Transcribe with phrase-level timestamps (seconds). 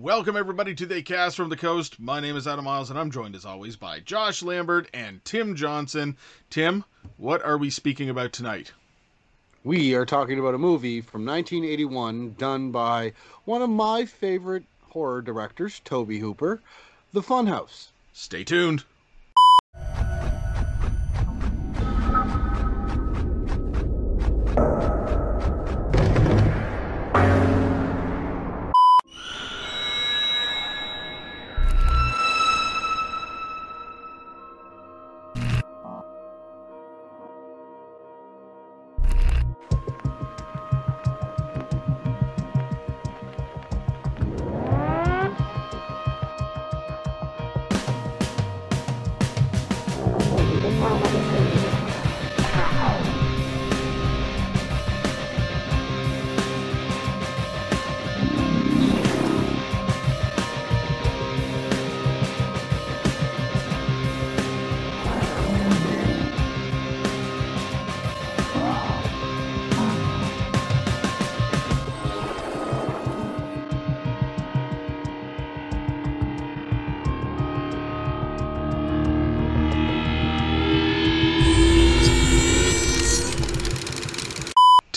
[0.00, 2.00] Welcome everybody to the cast from the coast.
[2.00, 5.54] My name is Adam Miles, and I'm joined as always by Josh Lambert and Tim
[5.54, 6.16] Johnson.
[6.48, 6.84] Tim,
[7.18, 8.72] what are we speaking about tonight?
[9.62, 13.12] We are talking about a movie from 1981 done by
[13.44, 16.62] one of my favorite horror directors, Tobe Hooper,
[17.12, 17.88] The Funhouse.
[18.14, 18.84] Stay tuned.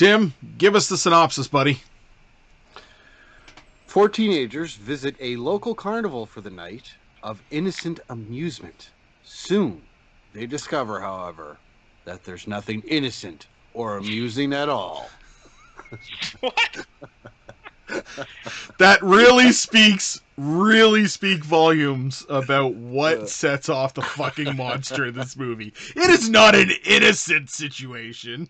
[0.03, 1.79] Tim, give us the synopsis, buddy.
[3.87, 6.91] Four teenagers visit a local carnival for the night
[7.23, 8.89] of innocent amusement.
[9.23, 9.81] Soon,
[10.33, 11.57] they discover, however,
[12.03, 15.09] that there's nothing innocent or amusing at all.
[16.41, 16.85] What?
[18.79, 23.25] That really speaks, really speak volumes about what Uh.
[23.27, 25.71] sets off the fucking monster in this movie.
[25.95, 28.49] It is not an innocent situation.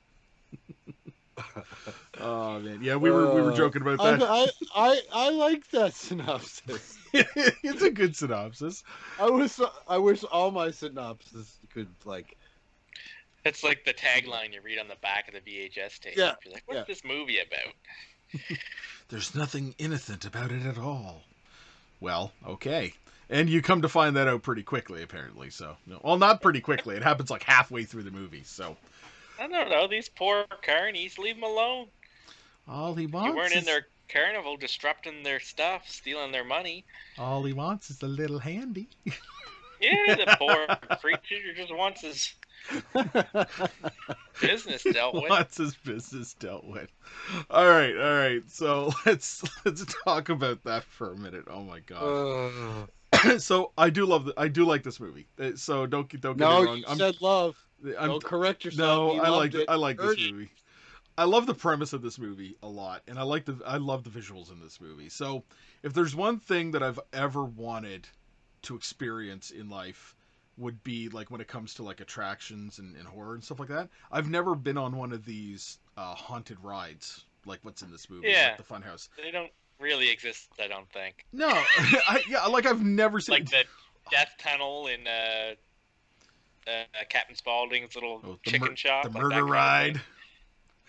[2.19, 4.23] Oh man, yeah, we were we were Uh, joking about I, that.
[4.29, 6.97] I, I, I like that synopsis.
[7.13, 8.83] it's a good synopsis.
[9.19, 12.37] I wish I wish all my synopses could like
[13.45, 16.17] It's like the tagline you read on the back of the VHS tape.
[16.17, 16.83] Yeah, You're like, what's yeah.
[16.87, 17.73] this movie about?
[19.09, 21.21] There's nothing innocent about it at all.
[21.99, 22.93] Well, okay.
[23.29, 25.49] And you come to find that out pretty quickly, apparently.
[25.49, 26.95] So, no, well, not pretty quickly.
[26.95, 28.43] It happens like halfway through the movie.
[28.43, 28.75] So,
[29.39, 29.87] I don't know.
[29.87, 31.87] These poor carnies, leave them alone.
[32.67, 36.85] all he wants You weren't in is their carnival disrupting their stuff, stealing their money.
[37.17, 38.89] all he wants is a little handy.
[39.79, 40.67] Yeah, the poor
[41.01, 42.33] creature just wants his
[44.39, 45.29] business dealt with.
[45.29, 46.91] wants his business dealt with.
[47.49, 48.41] All right, all right.
[48.49, 51.45] So let's let's talk about that for a minute.
[51.49, 52.03] Oh my god.
[52.03, 52.85] uh,
[53.37, 55.27] so I do love the, I do like this movie.
[55.39, 56.77] Uh, So don't get don't get no, me wrong.
[56.77, 57.55] you I'm, said love.
[57.99, 58.97] I'm Don't correct yourself.
[59.09, 59.65] No, You I like it.
[59.67, 60.51] I like this Heard movie.
[61.17, 64.03] I love the premise of this movie a lot, and I like the I love
[64.03, 65.09] the visuals in this movie.
[65.09, 65.43] So,
[65.83, 68.07] if there's one thing that I've ever wanted
[68.63, 70.15] to experience in life,
[70.57, 73.69] would be like when it comes to like attractions and, and horror and stuff like
[73.69, 73.89] that.
[74.11, 78.29] I've never been on one of these uh, haunted rides like what's in this movie,
[78.29, 78.55] Yeah.
[78.57, 79.09] like the Funhouse.
[79.21, 79.51] They don't
[79.83, 80.47] really exists.
[80.63, 81.25] I don't think.
[81.33, 83.33] No, I, yeah, like I've never seen.
[83.33, 83.63] Like the
[84.09, 85.53] death tunnel in uh,
[86.67, 89.03] uh, Captain Spaulding's little Oh, the chicken mur- shop.
[89.03, 90.01] the like that murder kind of ride.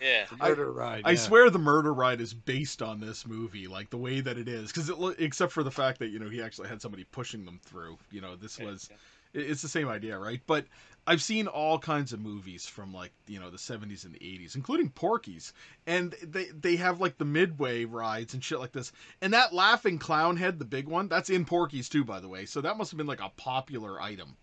[0.01, 0.25] Yeah.
[0.29, 1.01] The murder ride.
[1.05, 1.17] I yeah.
[1.17, 4.71] swear the murder ride is based on this movie, like the way that it is,
[4.71, 7.59] because it, except for the fact that you know he actually had somebody pushing them
[7.63, 7.97] through.
[8.11, 8.89] You know, this was
[9.33, 10.41] it- it's the same idea, right?
[10.47, 10.65] But
[11.07, 14.55] I've seen all kinds of movies from like you know the 70s and the 80s,
[14.55, 15.53] including Porky's,
[15.85, 18.91] and they they have like the midway rides and shit like this.
[19.21, 22.45] And that laughing clown head, the big one, that's in Porky's too, by the way.
[22.45, 24.35] So that must have been like a popular item.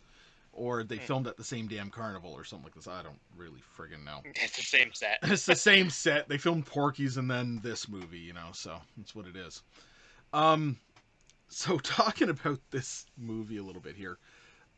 [0.54, 1.06] Or they Hmm.
[1.06, 2.86] filmed at the same damn carnival or something like this.
[2.86, 5.18] I don't really friggin' know It's the same set.
[5.22, 6.28] it's the same set.
[6.28, 9.62] They filmed Porky's and then this movie, you know, so that's what it is.
[10.34, 10.76] Um,
[11.48, 14.18] so talking about this movie a little bit here.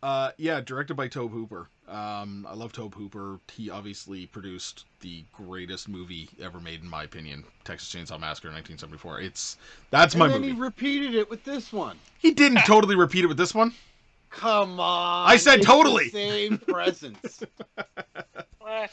[0.04, 1.66] Uh, yeah, directed by Tobe Hooper.
[1.88, 3.40] Um, I love Tobe Hooper.
[3.50, 9.20] He obviously produced the greatest movie ever made, in my opinion, Texas Chainsaw Massacre, 1974.
[9.22, 9.56] It's
[9.90, 10.52] that's and my then movie.
[10.52, 11.96] he repeated it with this one.
[12.18, 13.72] He didn't totally repeat it with this one.
[14.28, 15.26] Come on.
[15.26, 16.04] I said it's totally.
[16.04, 17.42] the Same presence.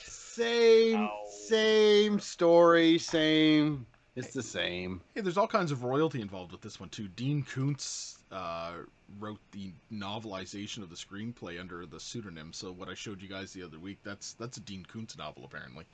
[0.05, 1.23] Same, Ow.
[1.29, 2.97] same story.
[2.97, 3.85] Same.
[4.15, 5.01] It's the same.
[5.13, 7.09] Hey, there's all kinds of royalty involved with this one too.
[7.09, 8.73] Dean Koontz uh,
[9.19, 12.53] wrote the novelization of the screenplay under the pseudonym.
[12.53, 15.43] So what I showed you guys the other week, that's that's a Dean Koontz novel
[15.45, 15.85] apparently.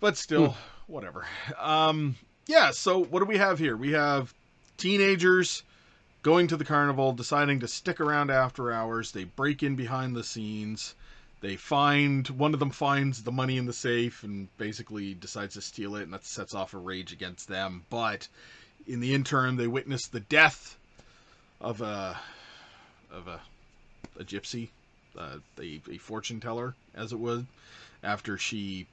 [0.00, 0.56] But still,
[0.86, 1.26] whatever.
[1.58, 2.70] Um, yeah.
[2.70, 3.76] So what do we have here?
[3.76, 4.32] We have
[4.76, 5.62] teenagers
[6.22, 9.12] going to the carnival, deciding to stick around after hours.
[9.12, 10.94] They break in behind the scenes.
[11.40, 15.60] They find one of them finds the money in the safe and basically decides to
[15.60, 17.84] steal it, and that sets off a rage against them.
[17.90, 18.28] But
[18.86, 20.78] in the interim, they witness the death
[21.64, 22.16] of a
[23.10, 23.40] of a
[24.20, 24.68] a gypsy,
[25.18, 27.46] uh, a, a fortune teller, as it would,
[28.04, 28.86] after she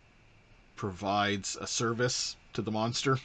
[0.76, 3.20] provides a service to the monster.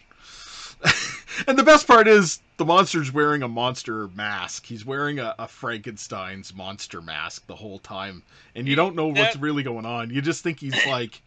[1.47, 4.67] and the best part is the monster's wearing a monster mask.
[4.67, 8.23] He's wearing a, a Frankenstein's monster mask the whole time,
[8.55, 10.11] and you don't know what's That- really going on.
[10.11, 11.23] You just think he's like,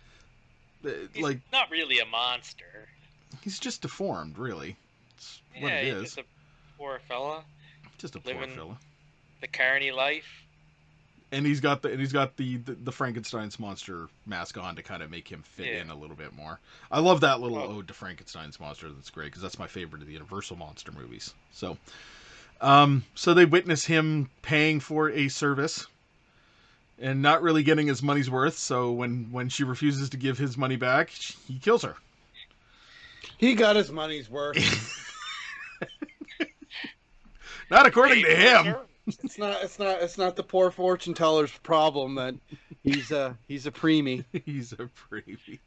[0.85, 2.87] uh, He's like not really a monster.
[3.41, 4.75] he's just deformed, really.
[5.17, 6.01] It's what yeah, it he's is.
[6.03, 6.23] just a
[6.77, 7.43] poor fella.
[7.99, 8.77] Just a poor living- fella.
[9.41, 10.25] The carny life.
[11.31, 14.81] And he's got the and he's got the, the, the Frankenstein's monster mask on to
[14.81, 15.81] kind of make him fit Yeah.
[15.81, 16.59] in a little bit more.
[16.91, 17.77] I love that little Oh.
[17.77, 18.89] ode to Frankenstein's monster.
[18.89, 21.35] That's great because that's my favorite of the Universal monster movies.
[21.53, 21.77] So,
[22.61, 25.85] um, so they witness him paying for a service
[26.97, 28.57] and not really getting his money's worth.
[28.57, 31.95] So when when she refuses to give his money back, he kills her.
[33.37, 34.57] He got his money's worth.
[37.69, 38.75] Not according to him.
[39.23, 39.63] It's not.
[39.63, 40.01] It's not.
[40.01, 42.35] It's not the poor fortune teller's problem that
[42.83, 44.23] he's a he's a preemie.
[44.45, 45.59] He's a preemie.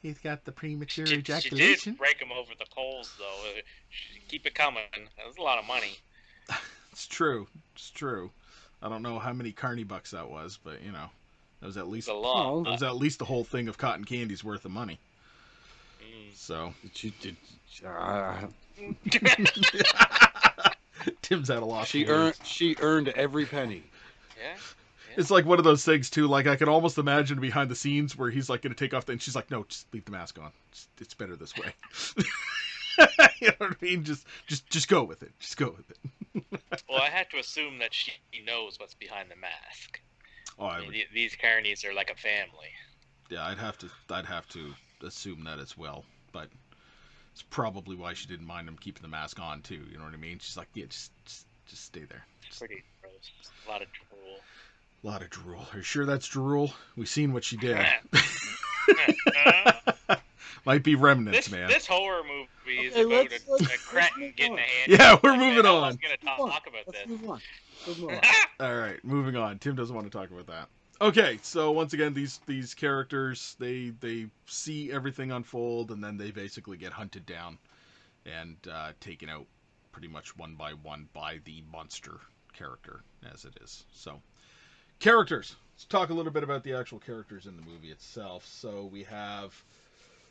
[0.00, 1.94] He's got the premature She, she did ejaculation.
[1.94, 3.24] break him over the coals, though.
[3.50, 3.60] Uh,
[3.90, 4.82] she- Keep it coming.
[4.94, 5.98] That was a lot of money.
[6.92, 7.46] It's true.
[7.76, 8.30] It's true.
[8.82, 11.08] I don't know how many carny bucks that was, but you know,
[11.60, 12.64] that was at least a lot.
[12.64, 14.98] that was at least the whole thing of cotton candy's worth of money.
[16.00, 16.34] Mm.
[16.36, 17.36] So Did you, did,
[17.86, 18.46] uh,
[21.22, 21.88] Tim's at a loss.
[21.88, 22.34] she earned.
[22.44, 23.82] She earned every penny.
[24.40, 24.56] yeah.
[25.16, 26.28] It's like one of those things too.
[26.28, 29.04] Like I can almost imagine behind the scenes where he's like going to take off,
[29.06, 30.52] the, and she's like, "No, just leave the mask on.
[30.70, 31.72] It's, it's better this way."
[33.40, 34.04] you know what I mean?
[34.04, 35.32] Just, just, just go with it.
[35.40, 35.98] Just go with it.
[36.88, 38.12] Well, I have to assume that she
[38.46, 40.00] knows what's behind the mask.
[40.58, 42.68] Oh, I I mean, would, these carnies are like a family.
[43.28, 44.72] yeah, I'd have to, I'd have to
[45.04, 46.04] assume that as well.
[46.32, 46.48] But
[47.38, 49.86] it's probably why she didn't mind him keeping the mask on too.
[49.92, 50.40] You know what I mean?
[50.40, 52.24] She's like, yeah, just, just, just stay there.
[52.48, 53.12] It's pretty gross.
[53.64, 54.40] A lot of drool.
[55.04, 55.64] A lot of drool.
[55.72, 56.72] Are you sure that's drool?
[56.96, 57.78] We've seen what she did.
[60.66, 61.68] Might be remnants, this, man.
[61.68, 64.58] this horror movie is Okay, about let's- a, let's- a let's Cretan move getting on.
[64.58, 64.90] a hand.
[64.92, 65.80] Yeah, we're Like, moving man, I on.
[65.86, 66.60] was gonna talk, Move on.
[66.66, 67.08] about Let's this.
[67.08, 67.40] move on.
[67.86, 68.10] Let's move
[68.60, 68.66] on.
[68.66, 69.58] All right, moving on.
[69.60, 70.68] Tim doesn't want to talk about that.
[71.00, 76.32] Okay, so once again, these these characters they they see everything unfold, and then they
[76.32, 77.56] basically get hunted down
[78.26, 79.46] and uh, taken out
[79.92, 82.18] pretty much one by one by the monster
[82.52, 83.02] character
[83.32, 83.84] as it is.
[83.92, 84.20] So,
[84.98, 85.54] characters.
[85.74, 88.44] Let's talk a little bit about the actual characters in the movie itself.
[88.44, 89.54] So we have,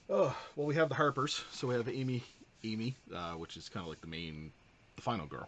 [0.09, 1.41] oh, well, we have the Harpers.
[1.53, 2.21] So we have Amy,
[2.65, 4.51] Amy, uh, which is kind of like the main,
[4.97, 5.47] the final girl,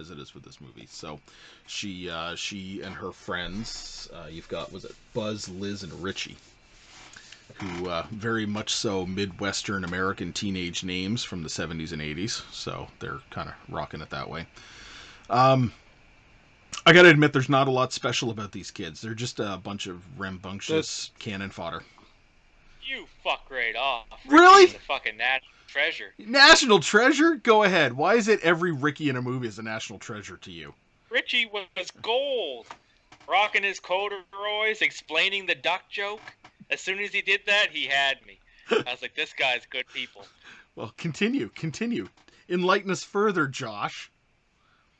[0.00, 0.86] as it is with this movie.
[0.90, 1.20] So
[1.66, 4.08] she, uh, she and her friends.
[4.12, 6.36] Uh, you've got was it Buzz, Liz, and Richie,
[7.54, 12.42] who uh, very much so Midwestern American teenage names from the 70s and 80s.
[12.52, 14.46] So they're kind of rocking it that way.
[15.28, 15.72] Um,
[16.86, 19.00] I gotta admit, there's not a lot special about these kids.
[19.00, 21.82] They're just a bunch of rambunctious cannon fodder.
[22.82, 24.06] You fuck right off.
[24.26, 24.66] Really?
[24.88, 26.12] Fucking national treasure.
[26.18, 27.36] National treasure?
[27.36, 27.92] Go ahead.
[27.92, 30.74] Why is it every Ricky in a movie is a national treasure to you?
[31.10, 32.66] Richie was gold.
[33.28, 36.20] Rocking his corduroys, explaining the duck joke.
[36.70, 38.38] As soon as he did that, he had me.
[38.70, 40.24] I was like, this guy's good people.
[40.76, 42.08] Well, continue, continue.
[42.48, 44.08] Enlighten us further, Josh.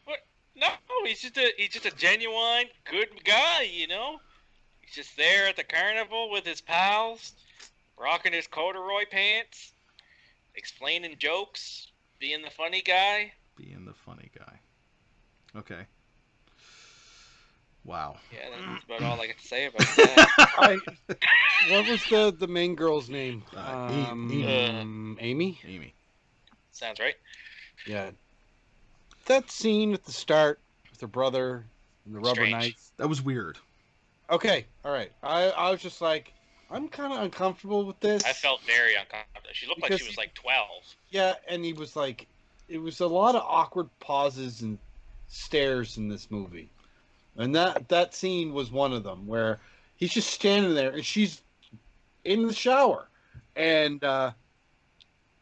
[0.04, 0.18] What?
[0.56, 0.68] No,
[1.06, 4.20] he's just a he's just a genuine good guy, you know.
[4.80, 7.32] He's just there at the carnival with his pals,
[7.96, 9.72] rocking his corduroy pants,
[10.54, 11.88] explaining jokes,
[12.18, 13.32] being the funny guy.
[13.56, 14.60] Being the funny guy.
[15.56, 15.86] Okay.
[17.84, 18.16] Wow.
[18.32, 20.28] Yeah, that's about all I got to say about that.
[20.38, 20.78] I,
[21.70, 23.42] what was the the main girl's name?
[23.56, 23.60] Uh,
[24.10, 25.18] um, Amy.
[25.20, 25.60] Amy.
[25.66, 25.94] Amy.
[26.72, 27.14] Sounds right.
[27.86, 28.10] Yeah.
[29.26, 31.64] That scene at the start with her brother
[32.04, 32.52] and the rubber Strange.
[32.52, 32.90] knife.
[32.98, 33.58] That was weird.
[34.28, 35.10] Okay, all right.
[35.22, 36.32] I I was just like,
[36.70, 38.24] I'm kind of uncomfortable with this.
[38.24, 39.48] I felt very uncomfortable.
[39.52, 40.82] She looked like she was he- like twelve.
[41.10, 42.26] Yeah, and he was like,
[42.68, 44.78] it was a lot of awkward pauses and
[45.28, 46.68] stares in this movie,
[47.36, 49.58] and that that scene was one of them where
[49.96, 51.42] he's just standing there and she's
[52.24, 53.08] in the shower,
[53.56, 54.30] and uh,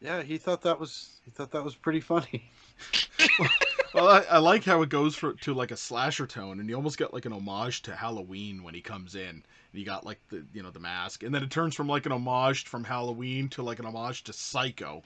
[0.01, 2.49] yeah, he thought that was he thought that was pretty funny.
[3.93, 6.75] Well, I, I like how it goes for, to like a slasher tone, and you
[6.75, 9.43] almost get like an homage to Halloween when he comes in.
[9.71, 12.11] You got like the you know the mask, and then it turns from like an
[12.11, 15.03] homage from Halloween to like an homage to Psycho.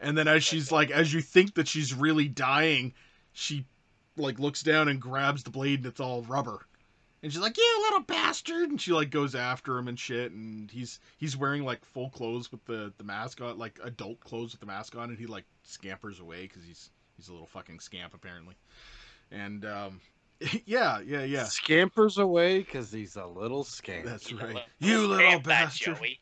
[0.00, 2.94] And then as she's like, as you think that she's really dying,
[3.32, 3.66] she
[4.16, 6.66] like looks down and grabs the blade, and it's all rubber.
[7.22, 10.30] And she's like, "You little bastard!" And she like goes after him and shit.
[10.32, 14.52] And he's he's wearing like full clothes with the the mask on, like adult clothes
[14.52, 17.80] with the mask on, and he like scampers away because he's he's a little fucking
[17.80, 18.54] scamp apparently.
[19.30, 20.00] And um,
[20.66, 21.44] yeah, yeah, yeah.
[21.44, 24.04] Scampers away because he's a little scamp.
[24.04, 24.46] That's right.
[24.48, 25.96] little- You little bastard.
[25.96, 26.20] Joey.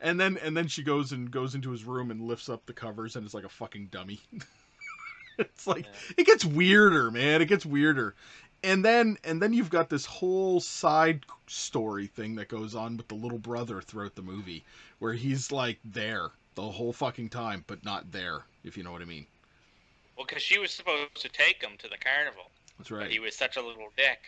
[0.00, 2.72] And then and then she goes and goes into his room and lifts up the
[2.72, 4.20] covers and it's like a fucking dummy.
[5.38, 6.14] it's like Yeah.
[6.18, 7.42] it gets weirder, man.
[7.42, 8.14] It gets weirder.
[8.62, 13.08] And then and then you've got this whole side story thing that goes on with
[13.08, 14.64] the little brother throughout the movie
[14.98, 19.02] where he's like there the whole fucking time but not there, if you know what
[19.02, 19.26] I mean.
[20.16, 23.10] Well, because she was supposed to take him to the carnival, That's but right.
[23.10, 24.18] he was such a little dick.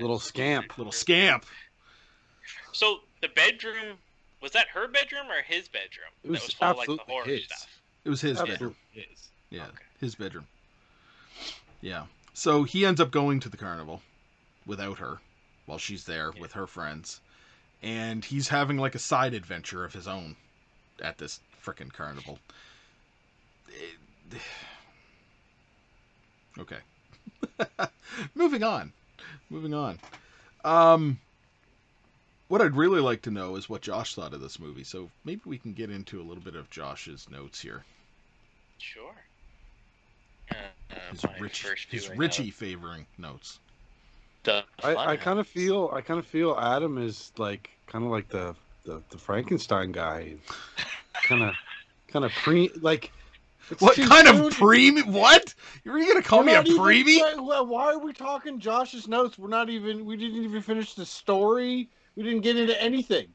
[0.00, 0.76] Little scamp.
[0.78, 1.44] Little scamp.
[2.72, 3.98] So the bedroom
[4.40, 6.08] was that her bedroom or his bedroom?
[6.24, 7.44] It was that was full of, like the absolutely horror his.
[7.44, 7.80] stuff.
[8.04, 8.76] It was his Absolutely bedroom.
[9.12, 9.28] is.
[9.50, 9.76] Yeah, Okay.
[10.00, 10.46] his bedroom.
[11.80, 12.06] Yeah.
[12.34, 14.02] So he ends up going to the carnival
[14.66, 15.20] without her
[15.66, 16.40] while she's there Yeah.
[16.40, 17.20] with her friends.
[17.82, 20.36] And he's having like a side adventure of his own
[21.00, 22.38] at this frickin' carnival.
[23.68, 24.38] It-
[26.58, 26.78] Okay.
[28.34, 28.92] Moving on.
[29.50, 29.98] Moving on.
[30.64, 31.18] Um
[32.48, 34.84] what I'd really like to know is what Josh thought of this movie.
[34.84, 37.82] So maybe we can get into a little bit of Josh's notes here.
[38.76, 39.14] Sure.
[40.50, 40.54] Uh,
[40.90, 43.58] uh, His my Richie, his Richie of favoring notes.
[44.82, 48.28] I, I kind of feel I kind of feel Adam is like kind of like
[48.28, 50.34] the, the the Frankenstein guy,
[51.24, 51.54] kind of
[52.08, 53.12] kind of pre like.
[53.72, 55.06] It's What too kind soon of to- preemie?
[55.06, 55.54] What?
[55.84, 57.40] You're gonna call We're me a not even- preemie?
[57.42, 59.38] why- Why are we talking Josh's notes?
[59.38, 60.04] We're not even.
[60.04, 61.88] We didn't even finish the story.
[62.16, 63.28] We didn't get into anything.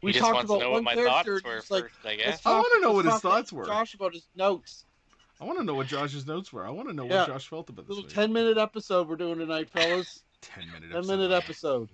[0.00, 1.48] He We just talked wants to about know one what my thoughts character.
[1.48, 2.46] were It's like, I let's guess.
[2.46, 3.66] I wanna know what his thoughts were.
[3.66, 4.84] Josh about his notes.
[5.40, 6.66] I want to know what Josh's notes were.
[6.66, 8.14] I want to know what Josh felt about this Little movie.
[8.14, 10.22] ten minute episode we're doing tonight, fellas.
[10.42, 10.90] Ten minute.
[10.92, 11.88] ten minute episode.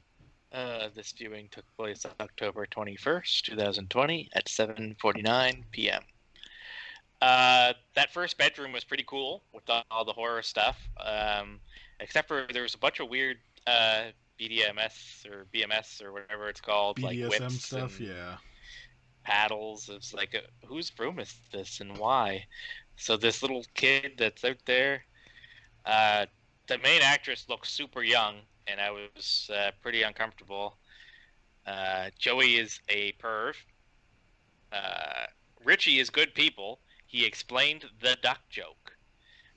[0.53, 6.03] Uh, this viewing took place October 21st, 2020 at 7:49 p.m.
[7.23, 10.77] Uh, that first bedroom was pretty cool with all, the horror stuff.
[10.99, 11.61] Um,
[12.01, 14.07] except for there was a bunch of weird uh,
[14.39, 17.99] BDMS or BMS or whatever it's called, like whips stuff.
[17.99, 18.37] and Yeah.
[19.25, 19.89] paddles.
[19.89, 22.45] It's like, uh, whose room is this and why?
[22.97, 25.05] So this little kid that's out there,
[25.85, 26.27] uh,
[26.67, 30.77] the main actress looks super young, and I was uh, pretty uncomfortable.
[31.67, 33.55] Uh, Joey is a perv.
[34.73, 35.27] Uh,
[35.65, 36.81] Richie is good people.
[37.17, 38.95] He explained the duck joke.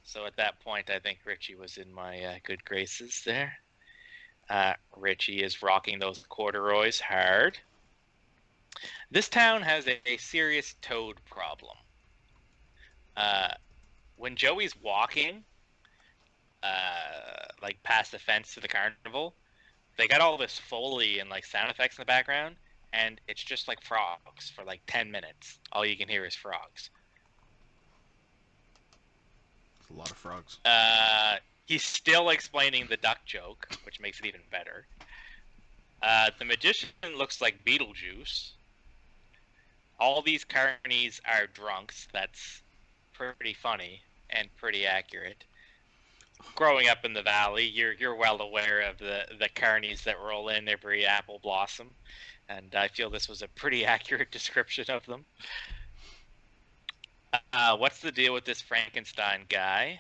[0.04, 3.52] So at that point, I think Richie was in my uh, good graces there.
[4.50, 7.58] Uh, Richie is rocking those corduroys hard.
[9.12, 11.76] This town has a, a serious toad problem.
[13.18, 13.50] Uh,
[14.16, 15.44] when Joey's walking,
[16.64, 19.36] uh, like past the fence to the carnival,
[19.98, 22.56] they got all this foley and like sound effects in the background,
[22.94, 25.60] and it's just like frogs for like ten minutes.
[25.74, 26.90] All you can hear is frogs.
[29.92, 30.58] A lot of frogs.
[30.66, 34.86] Uh, he's still explaining the duck joke, which makes it even better.
[36.02, 38.52] Uh, the magician looks like Beetlejuice.
[40.00, 42.08] All these carnies are drunks.
[42.14, 42.62] That's
[43.14, 45.44] pretty funny and pretty accurate.
[46.56, 50.48] Growing up in the valley, you're you're well aware of the the carnies that roll
[50.48, 51.90] in every apple blossom,
[52.48, 55.26] and I feel this was a pretty accurate description of them.
[57.54, 60.00] Uh, what's the deal with this Frankenstein guy?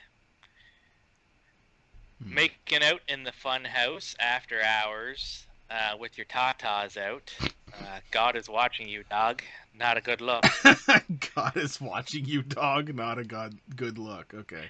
[2.23, 2.33] Hmm.
[2.33, 7.33] Making out in the fun house after hours uh, with your tatas out.
[7.41, 9.41] Uh, God is watching you, dog.
[9.77, 10.43] Not a good look.
[11.35, 12.93] God is watching you, dog.
[12.93, 14.33] Not a god good look.
[14.33, 14.65] Okay.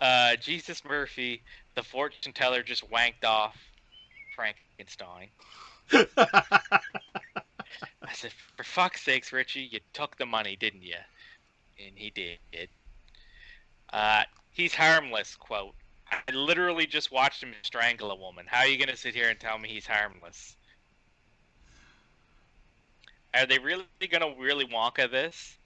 [0.00, 1.42] Uh, Jesus Murphy,
[1.74, 3.56] the fortune teller, just wanked off
[4.34, 5.28] Frankenstein.
[5.92, 6.70] I
[8.14, 10.96] said, for fuck's sakes, Richie, you took the money, didn't you?
[11.86, 12.68] And he did.
[13.92, 15.74] Uh, he's harmless, quote.
[16.10, 18.46] I literally just watched him strangle a woman.
[18.46, 20.56] How are you going to sit here and tell me he's harmless?
[23.34, 25.56] Are they really going to really Wonka this?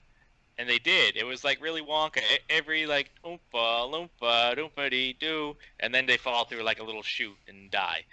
[0.57, 1.17] And they did.
[1.17, 2.21] It was like really Wonka.
[2.49, 7.03] Every like oompa loompa doompa dee doo, and then they fall through like a little
[7.03, 8.05] chute and die.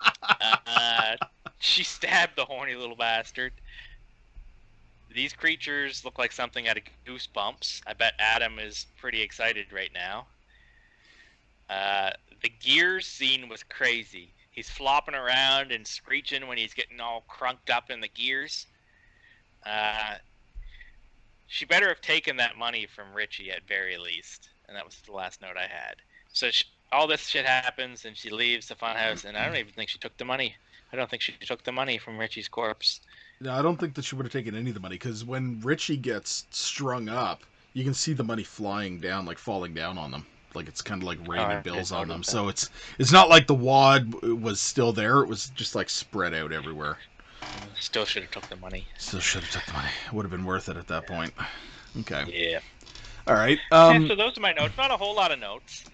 [0.22, 1.16] uh,
[1.58, 3.52] she stabbed the horny little bastard.
[5.14, 7.82] These creatures look like something out of Goosebumps.
[7.86, 10.26] I bet Adam is pretty excited right now.
[11.70, 12.10] Uh,
[12.42, 14.32] the gears scene was crazy.
[14.50, 18.66] He's flopping around and screeching when he's getting all crunked up in the gears.
[19.64, 20.16] Uh,
[21.46, 25.12] she better have taken that money from Richie at very least, and that was the
[25.12, 25.96] last note I had.
[26.32, 29.72] So sh- all this shit happens, and she leaves the funhouse, and I don't even
[29.72, 30.56] think she took the money.
[30.92, 33.00] I don't think she took the money from Richie's corpse.
[33.40, 35.60] No, I don't think that she would have taken any of the money because when
[35.60, 40.10] Richie gets strung up, you can see the money flying down, like falling down on
[40.10, 40.26] them.
[40.54, 42.18] Like it's kind of like raining I bills on them.
[42.18, 45.18] notice So it's it's not like the wad was still there.
[45.18, 46.98] It was just like spread out everywhere.
[47.80, 48.86] Still should have took the money.
[48.98, 49.90] Still should have took the money.
[50.06, 51.34] It would have been worth it at that point.
[52.00, 52.24] Okay.
[52.28, 52.60] Yeah.
[53.26, 53.58] All right.
[53.72, 54.08] Yeah, Um.
[54.08, 54.76] so those are my notes.
[54.78, 55.84] Not a whole lot of notes.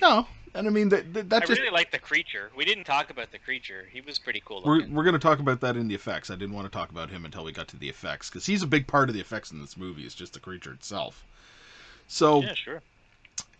[0.00, 0.26] No.
[0.54, 2.50] And I mean that that, that I just really like the creature.
[2.56, 3.88] We didn't talk about the creature.
[3.92, 6.30] He was pretty cool we're we're gonna talk about that in the effects.
[6.30, 8.62] I didn't want to talk about him until we got to the effects because he's
[8.62, 10.02] a big part of the effects in this movie.
[10.04, 11.24] It's just the creature itself.
[12.06, 12.82] So Yeah, sure.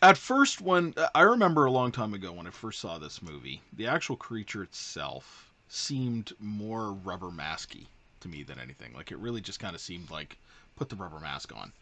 [0.03, 3.61] at first when i remember a long time ago when i first saw this movie
[3.73, 7.87] the actual creature itself seemed more rubber masky
[8.21, 10.37] to me than anything like it really just kind of seemed like
[10.77, 11.73] put the rubber mask on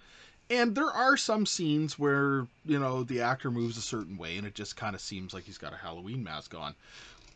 [0.48, 4.46] and there are some scenes where you know the actor moves a certain way and
[4.46, 6.74] it just kind of seems like he's got a halloween mask on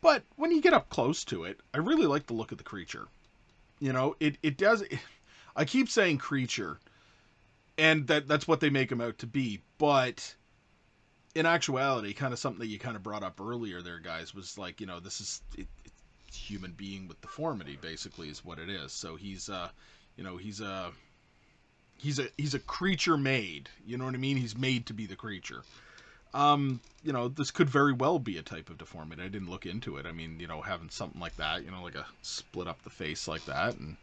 [0.00, 2.64] but when you get up close to it i really like the look of the
[2.64, 3.08] creature
[3.78, 4.84] you know it, it does
[5.56, 6.78] i keep saying creature
[7.78, 10.34] and that that's what they make him out to be but
[11.34, 14.58] in actuality, kind of something that you kind of brought up earlier there, guys, was
[14.58, 15.68] like, you know, this is it,
[16.32, 18.92] human being with deformity, basically, is what it is.
[18.92, 19.68] So he's, uh,
[20.16, 20.92] you know, he's a
[22.00, 23.68] he's a he's a creature made.
[23.86, 24.36] You know what I mean?
[24.36, 25.64] He's made to be the creature.
[26.34, 29.22] Um, you know, this could very well be a type of deformity.
[29.22, 30.06] I didn't look into it.
[30.06, 32.90] I mean, you know, having something like that, you know, like a split up the
[32.90, 33.96] face like that, and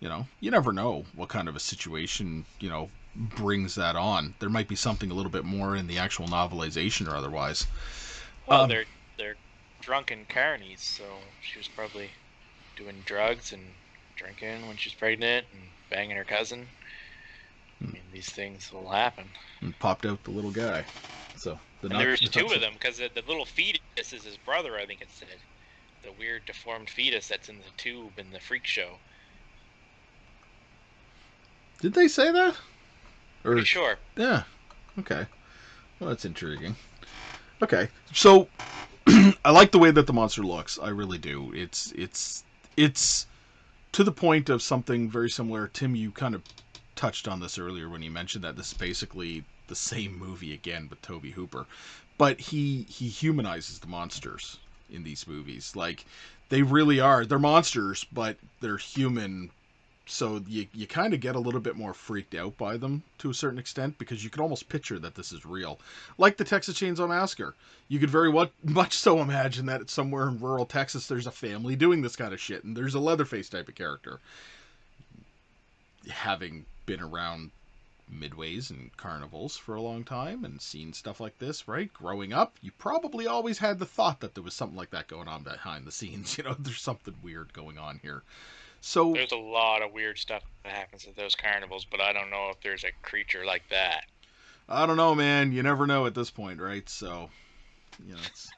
[0.00, 4.34] you know, you never know what kind of a situation, you know, brings that on.
[4.40, 7.66] There might be something a little bit more in the actual novelization or otherwise.
[8.46, 9.38] Well, Um, they're they're
[9.80, 12.12] drunken carnies, so she was probably
[12.76, 13.76] doing drugs and
[14.16, 16.70] drinking when she's pregnant and banging her cousin.
[17.82, 17.92] I Hmm.
[17.92, 19.30] mean, these things will happen.
[19.60, 20.86] And popped out the little guy.
[21.36, 24.76] So the And there's two of them because the, the little fetus is his brother.
[24.76, 25.28] I think it said
[26.02, 28.98] the weird deformed fetus that's in the tube in the freak show.
[31.80, 32.56] Did they say that?
[33.44, 33.98] Or Pretty sure.
[34.16, 34.44] yeah,
[35.00, 35.26] okay.
[35.98, 36.76] Well, that's intriguing.
[37.62, 38.48] Okay, so
[39.44, 40.78] I like the way that the monster looks.
[40.78, 41.52] I really do.
[41.54, 42.44] It's it's
[42.76, 43.26] it's
[43.92, 45.68] to the point of something very similar.
[45.68, 46.42] Tim, you kind of
[46.96, 50.88] touched on this earlier when you mentioned that this is basically the same movie again
[50.88, 51.66] with Tobe Hooper,
[52.18, 54.58] but he he humanizes the monsters
[54.90, 55.74] in these movies.
[55.74, 56.04] Like
[56.48, 57.24] they really are.
[57.24, 59.50] They're monsters, but they're human
[60.06, 63.30] so you, you kind of get a little bit more freaked out by them to
[63.30, 65.78] a certain extent because you can almost picture that this is real
[66.18, 67.54] like the texas chainsaw massacre
[67.88, 71.76] you could very what, much so imagine that somewhere in rural texas there's a family
[71.76, 74.18] doing this kind of shit and there's a leatherface type of character
[76.08, 77.50] having been around
[78.12, 82.58] midways and carnivals for a long time and seen stuff like this right growing up
[82.60, 85.86] you probably always had the thought that there was something like that going on behind
[85.86, 88.22] the scenes you know there's something weird going on here
[88.84, 92.30] so There's a lot of weird stuff that happens at those carnivals, but I don't
[92.30, 94.06] know if there's a creature like that.
[94.68, 95.52] I don't know, man.
[95.52, 96.88] You never know at this point, right?
[96.88, 97.30] So,
[98.04, 98.50] you know, it's,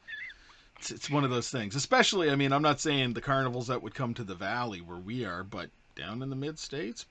[0.78, 1.76] it's it's one of those things.
[1.76, 4.96] Especially, I mean, I'm not saying the carnivals that would come to the valley where
[4.96, 7.04] we are, but down in the mid states,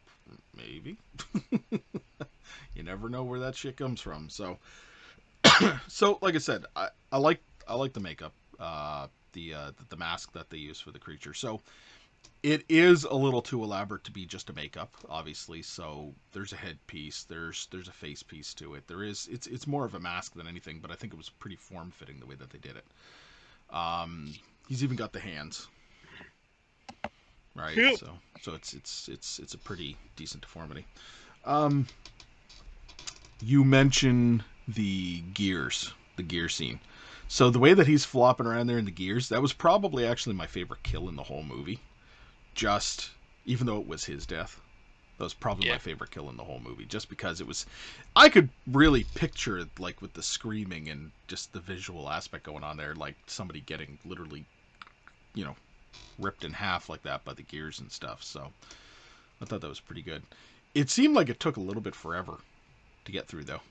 [0.55, 0.97] maybe.
[2.75, 4.29] you never know where that shit comes from.
[4.29, 4.57] So,
[5.87, 9.97] so like I said, I, I like I like the makeup, uh, the uh, the
[9.97, 11.33] mask that they use for the creature.
[11.33, 11.61] So.
[12.41, 15.61] It is a little too elaborate to be just a makeup, obviously.
[15.61, 18.87] So there's a headpiece, there's there's a face piece to it.
[18.87, 21.29] There is it's it's more of a mask than anything, but I think it was
[21.29, 22.85] pretty form fitting the way that they did it.
[23.69, 24.33] Um,
[24.67, 25.67] he's even got the hands,
[27.55, 27.75] right?
[27.75, 27.97] Yep.
[27.97, 28.09] So
[28.41, 30.85] so it's it's it's it's a pretty decent deformity.
[31.45, 31.87] Um,
[33.41, 36.79] you mention the gears, the gear scene.
[37.27, 40.35] So the way that he's flopping around there in the gears, that was probably actually
[40.35, 41.79] my favorite kill in the whole movie.
[42.53, 43.11] Just
[43.45, 44.59] even though it was his death,
[45.17, 46.85] that was probably my favorite kill in the whole movie.
[46.85, 47.65] Just because it was,
[48.15, 52.63] I could really picture it like with the screaming and just the visual aspect going
[52.63, 54.45] on there, like somebody getting literally,
[55.33, 55.55] you know,
[56.19, 58.23] ripped in half like that by the gears and stuff.
[58.23, 58.51] So
[59.41, 60.23] I thought that was pretty good.
[60.73, 62.37] It seemed like it took a little bit forever
[63.05, 63.61] to get through though.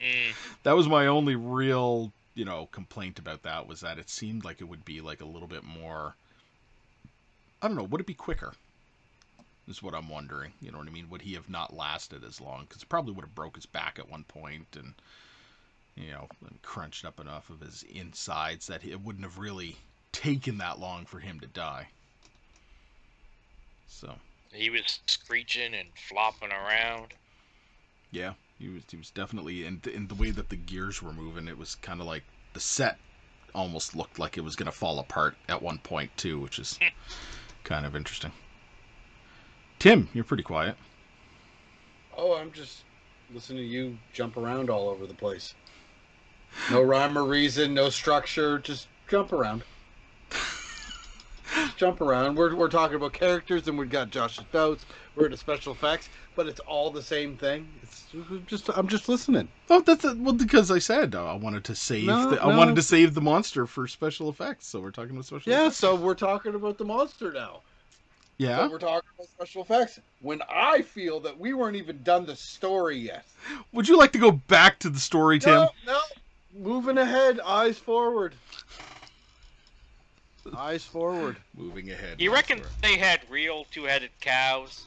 [0.00, 4.44] Mm, that was my only real you know complaint about that was that it seemed
[4.44, 6.14] like it would be like a little bit more
[7.60, 8.54] i don't know would it be quicker
[9.68, 12.40] is what i'm wondering you know what i mean would he have not lasted as
[12.40, 14.94] long because probably would have broke his back at one point and
[15.94, 19.76] you know and crunched up enough of his insides that it wouldn't have really
[20.22, 21.88] taken that long for him to die
[23.86, 24.14] so
[24.52, 27.14] he was screeching and flopping around.
[28.10, 31.48] yeah He was he was definitely and in the way that the gears were moving,
[31.48, 32.98] it was kind of like the set
[33.54, 36.78] almost looked like it was going to fall apart at one point too, which is
[37.64, 38.32] kind of interesting.
[39.78, 40.76] Tim, you're pretty quiet.
[42.16, 42.84] Oh, I'm just
[43.34, 45.54] listening to you jump around all over the place.
[46.70, 49.62] No rhyme or reason, no structure, just jump around.
[51.82, 52.36] Jump around.
[52.36, 54.86] We're, we're talking about characters, and we've got Josh's notes.
[55.16, 57.66] We're into special effects, but it's all the same thing.
[57.82, 58.04] It's
[58.46, 59.48] just I'm just listening.
[59.68, 62.04] Oh, that's a, well because I said uh, I wanted to save.
[62.04, 65.24] No, the, I wanted to save the monster for special effects, so we're talking about
[65.24, 65.38] special.
[65.38, 65.48] Effects.
[65.48, 65.76] Yeah, effects.
[65.78, 67.62] so we're talking about the monster now.
[68.38, 68.58] yeah.
[68.58, 69.98] So we're talking about special effects.
[70.20, 73.26] When I feel that we weren't even done the story yet.
[73.72, 75.54] Would you like to go back to the story, Tim?
[75.54, 76.00] No, no.
[76.56, 78.36] Moving ahead, eyes forward.
[80.56, 81.36] Eyes forward.
[81.56, 82.20] Moving ahead.
[82.20, 82.70] You reckon story.
[82.82, 84.86] they had real two-headed cows?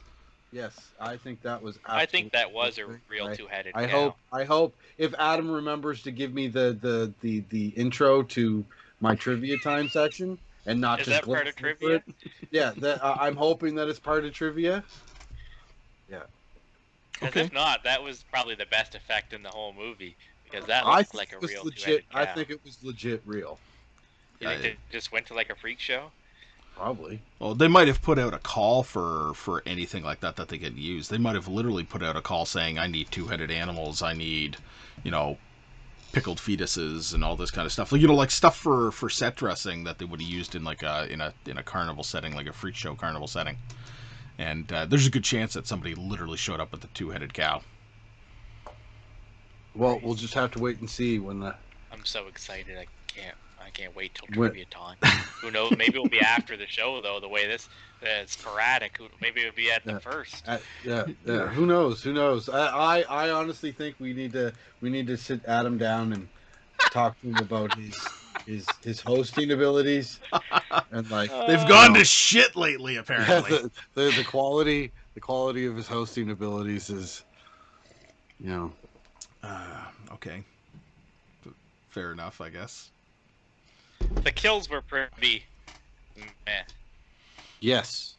[0.52, 1.78] Yes, I think that was.
[1.84, 4.00] I think that was a real I- two-headed I cow.
[4.00, 4.16] hope.
[4.32, 8.64] I hope if Adam remembers to give me the the the the intro to
[9.00, 11.96] my trivia time section and not Is just that part of trivia?
[11.96, 12.02] it.
[12.50, 14.84] Yeah, that, uh, I'm hoping that it's part of trivia.
[16.10, 16.22] Yeah.
[17.14, 17.40] Because Okay.
[17.42, 20.16] if not, that was probably the best effect in the whole movie.
[20.44, 21.82] Because that I looked like a it was real legit.
[21.84, 22.20] two-headed cow.
[22.20, 23.58] I think it was legit real.
[24.40, 26.10] You think I- they just went to like a freak show?
[26.76, 27.20] Probably.
[27.38, 30.58] Well, they might have put out a call for for anything like that that they
[30.58, 31.08] could use.
[31.08, 34.02] They might have literally put out a call saying, "I need two-headed animals.
[34.02, 34.58] I need,
[35.02, 35.38] you know,
[36.12, 39.08] pickled fetuses and all this kind of stuff." Like you know, like stuff for for
[39.08, 42.04] set dressing that they would have used in like a in a in a carnival
[42.04, 43.56] setting, like a freak show carnival setting.
[44.38, 47.62] And uh, there's a good chance that somebody literally showed up with a two-headed cow.
[49.74, 51.54] Well, we'll just have to wait and see when the.
[51.90, 52.76] I'm so excited.
[52.76, 53.36] I can't.
[53.66, 54.96] I can't wait till When- trivia time.
[55.42, 55.72] Who knows?
[55.76, 57.18] Maybe it'll be after the show though.
[57.20, 57.68] The way this
[58.02, 58.98] uh, sporadic.
[59.20, 59.98] Maybe it'll be at the Yeah.
[59.98, 60.44] first.
[60.46, 61.46] Uh, yeah, yeah.
[61.48, 62.02] Who knows?
[62.02, 62.48] Who knows?
[62.48, 62.66] I,
[63.00, 66.28] I, I honestly think we need to we need to sit Adam down and
[66.90, 67.98] talk to him about his
[68.46, 70.20] his his hosting abilities
[70.92, 73.50] and like They've gone to shit lately, apparently.
[73.50, 77.24] the, the the quality the quality of his hosting abilities is,
[78.38, 78.72] you know,
[79.42, 80.44] uh, okay,
[81.88, 82.90] fair enough, I guess.
[84.22, 85.44] The kills were pretty.
[86.16, 86.62] Meh.
[87.60, 88.14] yes,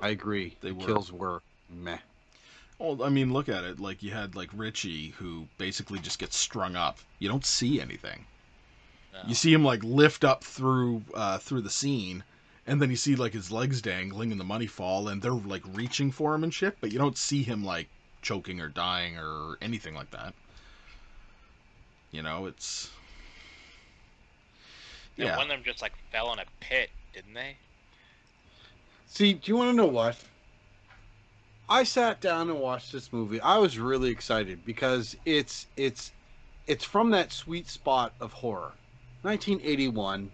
[0.00, 0.56] I agree.
[0.60, 0.86] They the were.
[0.86, 1.98] kills were meh.
[2.78, 3.78] Well, I mean, look at it.
[3.78, 6.98] Like you had like Richie, who basically just gets strung up.
[7.18, 8.26] You don't see anything.
[9.12, 9.20] No.
[9.28, 12.24] You see him like lift up through uh, through the scene,
[12.66, 15.62] and then you see like his legs dangling and the money fall, and they're like
[15.74, 16.76] reaching for him and shit.
[16.80, 17.88] But you don't see him like
[18.20, 20.34] choking or dying or anything like that.
[22.10, 22.90] You know, it's
[25.18, 25.36] And yeah.
[25.36, 27.56] one of them just like fell in a pit, didn't they?
[29.06, 30.16] See, do you want to know what?
[31.68, 33.40] I sat down and watched this movie.
[33.40, 36.12] I was really excited because it's it's
[36.66, 38.72] it's from that sweet spot of horror.
[39.22, 40.30] 1981.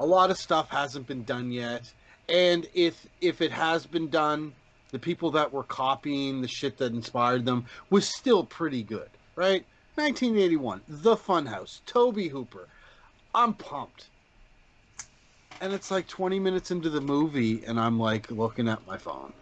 [0.00, 1.92] A lot of stuff hasn't been done yet,
[2.28, 4.52] and if if it has been done,
[4.90, 9.64] the people that were copying the shit that inspired them was still pretty good, right?
[9.96, 12.68] 1981, The Funhouse, Tobe Hooper.
[13.38, 14.10] I'm pumped.
[15.60, 19.32] And it's like 20 minutes into the movie, and I'm like looking at my phone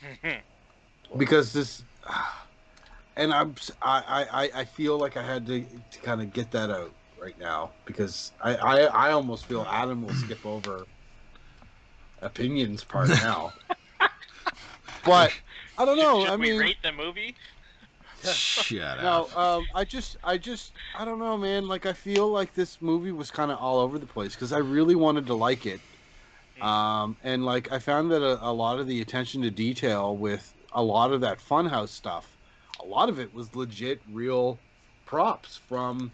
[1.16, 1.82] because this,
[3.16, 6.70] and I'm I I I feel like I had to, to kind of get that
[6.70, 10.86] out right now because I I I almost feel Adam will skip over
[12.20, 13.52] opinions part now.
[15.06, 15.32] but
[15.78, 16.20] I don't know.
[16.20, 17.34] Should I we mean, rate the movie?
[18.34, 19.36] Shut no, up.
[19.36, 21.68] um, I just, I just, I don't know, man.
[21.68, 24.58] Like, I feel like this movie was kind of all over the place because I
[24.58, 25.80] really wanted to like it,
[26.60, 30.54] um, and like I found that a, a lot of the attention to detail with
[30.72, 32.36] a lot of that Funhouse stuff,
[32.80, 34.60] a lot of it was legit, real
[35.04, 36.12] props from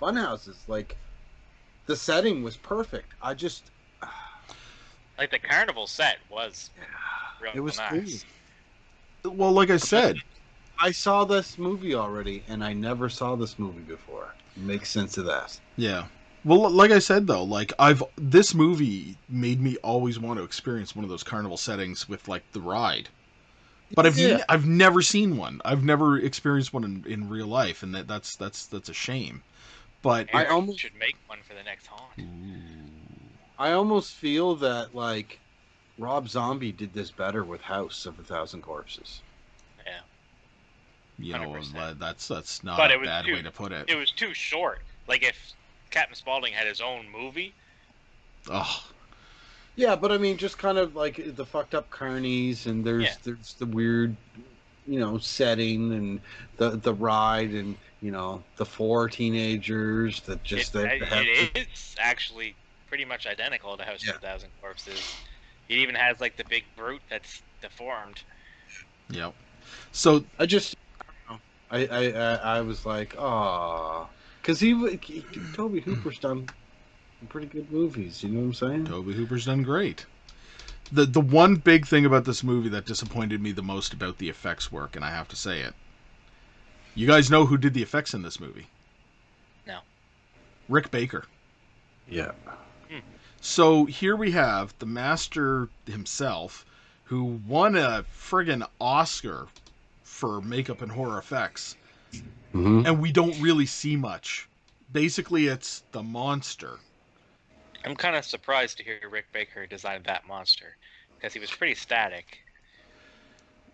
[0.00, 0.68] Funhouses.
[0.68, 0.96] Like,
[1.86, 3.14] the setting was perfect.
[3.22, 3.70] I just,
[5.18, 6.70] Like the carnival set was
[7.40, 8.24] real it was nice.
[9.24, 9.34] cool.
[9.34, 10.16] well, like I said,
[10.80, 14.34] I saw this movie already, and I never saw this movie before.
[14.56, 15.58] Makes sense of that.
[15.76, 16.04] Yeah.
[16.44, 20.94] Well, like I said though, like I've this movie made me always want to experience
[20.94, 23.08] one of those carnival settings with like the ride.
[23.94, 24.44] But I've Yeah.
[24.48, 25.60] I've never seen one.
[25.64, 29.42] I've never experienced one in, in real life, and that that's that's that's a shame.
[30.02, 32.12] But I Eric almost- should make one for the next haunt.
[33.58, 35.40] I almost feel that like
[35.98, 39.20] Rob Zombie did this better with House of a Thousand Corpses.
[41.18, 41.72] Yeah, you know 100%.
[41.74, 43.88] that- that's that's not But a it was bad too- way to put it.
[43.88, 44.82] it was too short.
[45.08, 45.36] Like if
[45.90, 47.54] Captain Spaulding had his own movie,
[48.50, 48.84] Oh,
[49.76, 53.14] Yeah, but I mean, just kind of like the fucked up carnies, and there's Yeah.
[53.24, 54.16] there's the weird,
[54.86, 56.20] you know setting and
[56.56, 61.26] the the ride and you know the four teenagers that just it, they it- have
[61.26, 62.54] it is actually
[62.88, 64.12] pretty much identical to House Yeah.
[64.12, 65.14] of a Thousand Corpses.
[65.68, 68.22] It even has like the big brute that's deformed.
[69.10, 69.34] Yep.
[69.92, 70.74] So I just
[71.70, 71.86] I.
[71.86, 74.06] I I I, I was like ah
[74.42, 76.48] because he, w- he Tobe Hooper's done
[77.28, 78.22] pretty good movies.
[78.22, 78.84] You know what I'm saying?
[78.86, 80.06] Tobe Hooper's done great.
[80.90, 84.28] The the one big thing about this movie that disappointed me the most about the
[84.30, 85.74] effects work, and I have to say it.
[86.94, 88.66] You guys know who did the effects in this movie?
[89.66, 89.80] No.
[90.68, 91.24] Rick Baker.
[92.08, 92.32] Yeah.
[93.40, 96.64] So here we have the master himself,
[97.04, 99.46] who won a friggin' Oscar
[100.18, 101.76] for makeup and horror effects,
[102.52, 104.48] hmm and we don't really see much.
[104.90, 106.80] Basically, it's the monster.
[107.84, 110.76] I'm kind of surprised to hear Rick Baker designed that monster
[111.18, 112.38] because he was pretty static.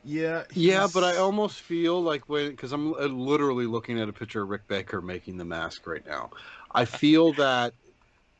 [0.03, 0.45] Yeah.
[0.55, 4.43] Yeah, but I almost feel like when because I'm uh, literally looking at a picture
[4.43, 6.31] of Rick Baker making the mask right now.
[6.73, 7.75] I feel that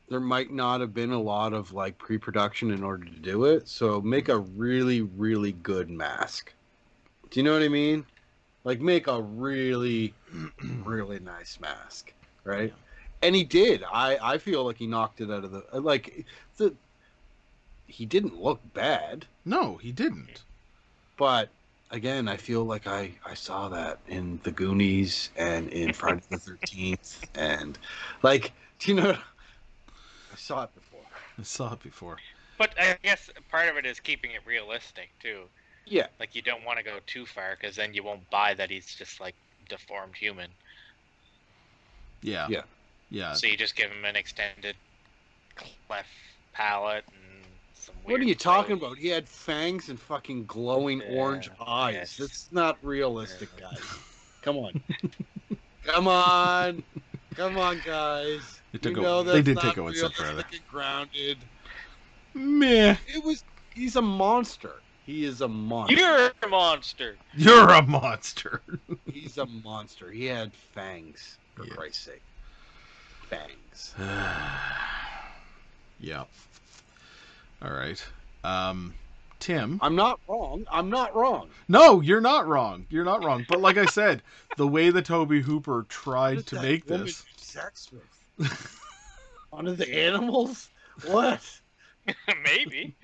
[0.09, 3.69] there might not have been a lot of like pre-production in order to do it.
[3.69, 6.54] So make a really, really good mask.
[7.35, 8.05] Do you know what I mean?
[8.63, 10.13] Like make a really,
[10.85, 12.13] really nice mask,
[12.45, 12.73] right?
[13.21, 13.83] And he did.
[13.91, 16.73] I I feel like he knocked it out of the like the.
[17.87, 20.43] He didn't look bad No, he didn't.
[21.17, 21.49] but
[21.91, 26.37] again, I feel like I I saw that in the Goonies and in Friday the
[26.39, 27.77] Thirteenth, and
[28.23, 29.11] like, do you know?
[29.11, 31.01] I saw it before.
[31.37, 32.15] I saw it before.
[32.57, 35.49] But I guess part of it is keeping it realistic too.
[35.87, 38.69] Yeah, Like you don't want to go too far because then you won't buy that
[38.71, 39.35] he's just like
[39.69, 40.49] deformed human.
[42.21, 42.47] Yeah.
[42.49, 42.61] Yeah.
[43.11, 43.33] Yeah.
[43.33, 44.75] So you just give him an extended
[45.55, 46.09] cleft
[46.53, 47.43] palate and
[47.75, 47.93] some.
[48.03, 48.97] what are weird you talking about?
[48.97, 51.93] He had fangs and fucking glowing Yeah, orange eyes.
[51.93, 52.17] yes.
[52.17, 53.69] That's not realistic, Yeah.
[53.71, 53.83] guys.
[54.41, 54.81] Come on,
[55.85, 56.83] come on,
[57.35, 58.59] come on, guys.
[58.71, 60.43] They took You a- know they did not take it one step further.
[60.69, 61.37] Grounded.
[62.33, 62.95] Meh.
[63.07, 63.43] It was.
[63.73, 64.81] He's a monster.
[65.05, 65.95] He is a monster.
[65.95, 67.15] You're a monster.
[67.35, 68.61] You're a monster.
[69.11, 70.09] He's a monster.
[70.11, 71.73] He had fangs, for Yeah.
[71.75, 72.21] Christ's sake.
[73.29, 73.93] Fangs.
[75.99, 76.23] yeah.
[77.61, 78.03] All right.
[78.43, 78.93] Um,
[79.39, 79.79] Tim.
[79.81, 80.65] I'm not wrong.
[80.71, 81.49] I'm not wrong.
[81.67, 82.85] No, you're not wrong.
[82.89, 83.45] You're not wrong.
[83.47, 84.21] But like I said,
[84.57, 87.23] the way that Tobe Hooper tried to that make woman this.
[87.23, 88.79] have sex with?
[89.51, 90.69] One of the animals?
[91.05, 91.41] What?
[92.43, 92.95] Maybe.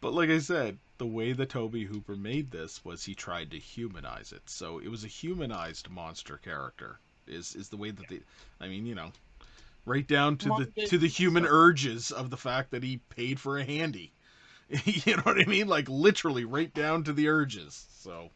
[0.00, 3.58] But like I said, the way that Tobe Hooper made this was he tried to
[3.58, 4.42] humanize it.
[4.48, 6.98] So it was a humanized monster character.
[7.26, 8.20] Is is the way that they
[8.60, 9.12] I mean, you know,
[9.84, 11.52] right down to Modern the to the human Pixar.
[11.52, 14.12] urges of the fact that he paid for a handy.
[14.84, 15.68] you know what I mean?
[15.68, 17.86] Like literally right down to the urges.
[17.98, 18.30] So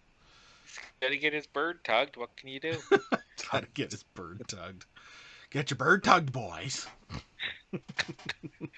[1.00, 2.16] Gotta get his bird tugged.
[2.16, 2.79] What can you do?
[3.50, 4.85] gotta get his bird tugged.
[5.50, 6.87] Get your bird tugged, boys.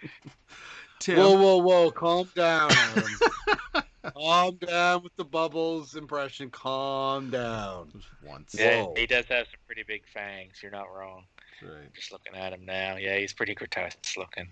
[0.99, 1.91] Tim, Whoa, whoa, whoa.
[1.91, 3.85] Calm down, Adam.
[4.15, 6.49] Calm down with the bubbles impression.
[6.51, 7.91] Calm down.
[7.93, 8.55] just once.
[8.59, 8.95] Yeah, Whoa.
[8.97, 10.63] he does have some pretty big fangs.
[10.63, 11.25] You're not wrong.
[11.63, 11.93] Right.
[11.95, 12.97] Just looking at him now.
[12.97, 14.49] Yeah, he's pretty grotesque looking.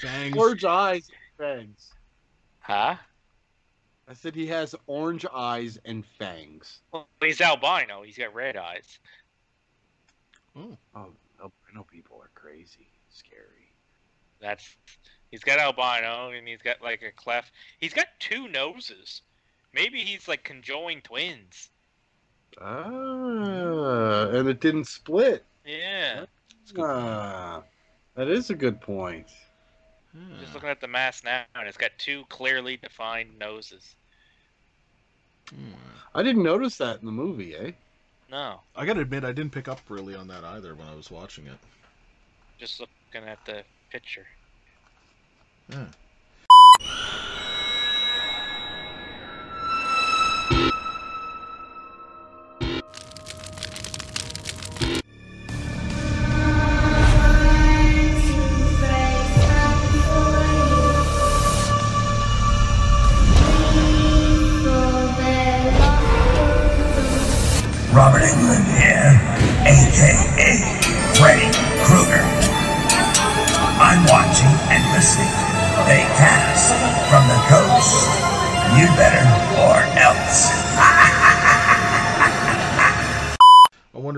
[0.00, 0.36] Fangs.
[0.36, 1.92] Orange eyes and fangs.
[2.60, 2.96] Huh?
[4.08, 6.80] I said he has orange eyes and fangs.
[6.92, 8.02] Well, he's albino.
[8.02, 8.98] He's got red eyes.
[10.56, 12.88] Oh, Oh, albino people are crazy.
[13.10, 13.72] Scary.
[14.40, 14.76] That's
[15.30, 17.52] he's got albino and he's got like a cleft.
[17.78, 19.22] He's got two noses.
[19.72, 21.70] Maybe he's like conjoined twins.
[22.60, 25.44] Ah, and it didn't split.
[25.64, 26.24] Yeah.
[26.62, 26.84] it's good.
[26.84, 27.62] Ah,
[28.16, 29.28] that is a good point.
[30.40, 33.94] Just looking at the mask now, and it's got two clearly defined noses.
[35.50, 35.72] Hmm.
[36.14, 37.70] I didn't notice that in the movie, eh?
[38.28, 41.10] No, I gotta admit, I didn't pick up really on that either when I was
[41.10, 41.58] watching it.
[42.58, 44.26] just looking at the picture.
[45.68, 45.86] Yeah.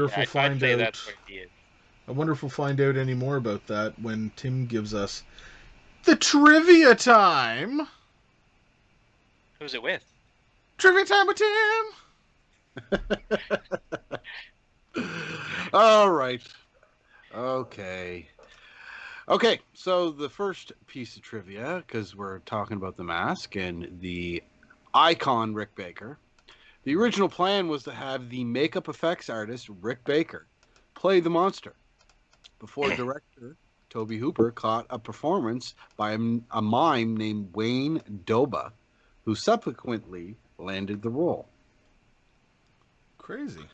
[0.02, 0.78] Wonder if Yeah, we'll I'd- I'd find say out.
[0.78, 1.50] that's what he is.
[2.08, 5.22] I wonder if we'll find out any more about that when Tim gives us
[6.04, 7.86] the trivia time.
[9.60, 10.04] Who's it with?
[10.78, 12.98] Trivia time with Tim.
[15.72, 16.42] All right.
[17.34, 18.28] Okay.
[19.28, 24.42] Okay, so the first piece of trivia, because we're talking about the mask and the
[24.92, 26.18] icon Rick Baker.
[26.84, 30.46] The original plan was to have the makeup effects artist Rick Baker
[30.94, 31.74] play the monster
[32.58, 33.56] before director
[33.92, 36.18] Tobe Hooper caught a performance by a,
[36.52, 38.72] a mime named Wayne Doba,
[39.26, 41.46] who subsequently landed the role.
[43.18, 43.66] Crazy.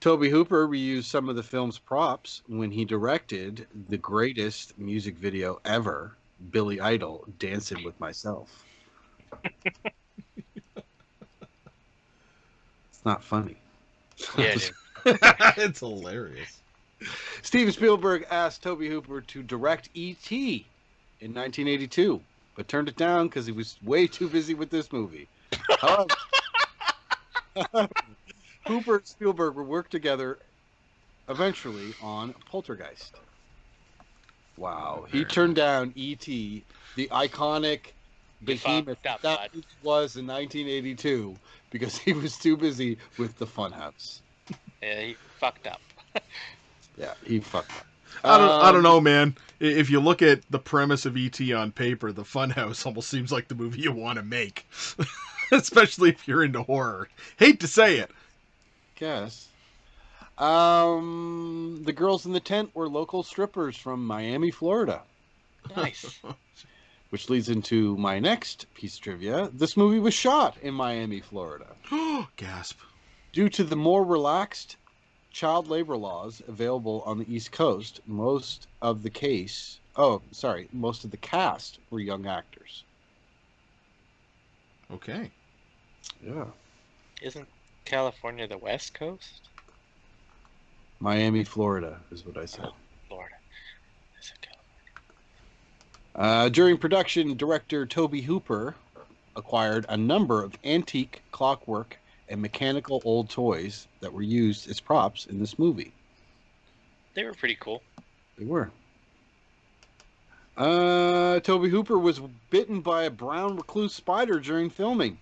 [0.00, 5.60] Tobe Hooper reused some of the film's props when he directed the greatest music video
[5.66, 6.16] ever,
[6.50, 8.64] Billy Idol, Dancing with Myself.
[10.74, 13.56] it's not funny.
[14.38, 14.70] Yeah, dude.
[15.56, 16.60] it's hilarious.
[17.42, 20.64] Steven Spielberg asked Tobe Hooper to direct E.T.
[21.20, 22.20] in 1982,
[22.54, 25.26] but turned it down because he was way too busy with this movie.
[25.80, 26.06] However,
[28.66, 30.38] Hooper and Spielberg would work together
[31.28, 33.16] eventually on Poltergeist.
[34.56, 35.06] Wow.
[35.10, 36.64] He turned down E.T.,
[36.94, 37.93] the iconic
[38.44, 39.50] behemoth fucked that
[39.82, 41.36] was in 1982
[41.70, 44.20] because he was too busy with the Funhouse.
[44.82, 45.80] Yeah, he fucked up.
[46.96, 47.86] Yeah, he fucked up.
[48.22, 48.48] I don't.
[48.48, 49.34] I Um, don't know, man.
[49.58, 53.48] If you look at the premise of ET on paper, the Funhouse almost seems like
[53.48, 54.66] the movie you want to make,
[55.52, 57.08] especially if you're into horror.
[57.36, 58.12] Hate to say it.
[58.94, 59.48] Guess.
[60.38, 65.02] Um, the girls in the tent were local strippers from Miami, Florida,
[65.76, 66.20] Nice.
[67.14, 69.48] which leads into my next piece of trivia.
[69.52, 71.68] This movie was shot in Miami, Florida.
[72.36, 72.80] Gasp.
[73.32, 74.76] Due to the more relaxed
[75.30, 81.04] child labor laws available on the East Coast, most of the case, oh, sorry, most
[81.04, 82.82] of the cast were young actors.
[84.92, 85.30] Okay.
[86.20, 86.46] Yeah.
[87.22, 87.46] Isn't
[87.84, 89.50] California the West Coast?
[90.98, 92.64] Miami, Florida is what I said.
[92.66, 92.74] Oh,
[93.06, 93.36] Florida.
[96.14, 96.46] Is it California?
[96.46, 98.74] Uh, during production, director Tobe Hooper
[99.36, 101.98] acquired a number of antique clockwork
[102.28, 105.92] and mechanical old toys that were used as props in this movie.
[107.14, 107.82] They were pretty cool.
[108.38, 108.70] They were.
[110.56, 115.18] Uh, Tobe Hooper was bitten by a brown recluse spider during filming.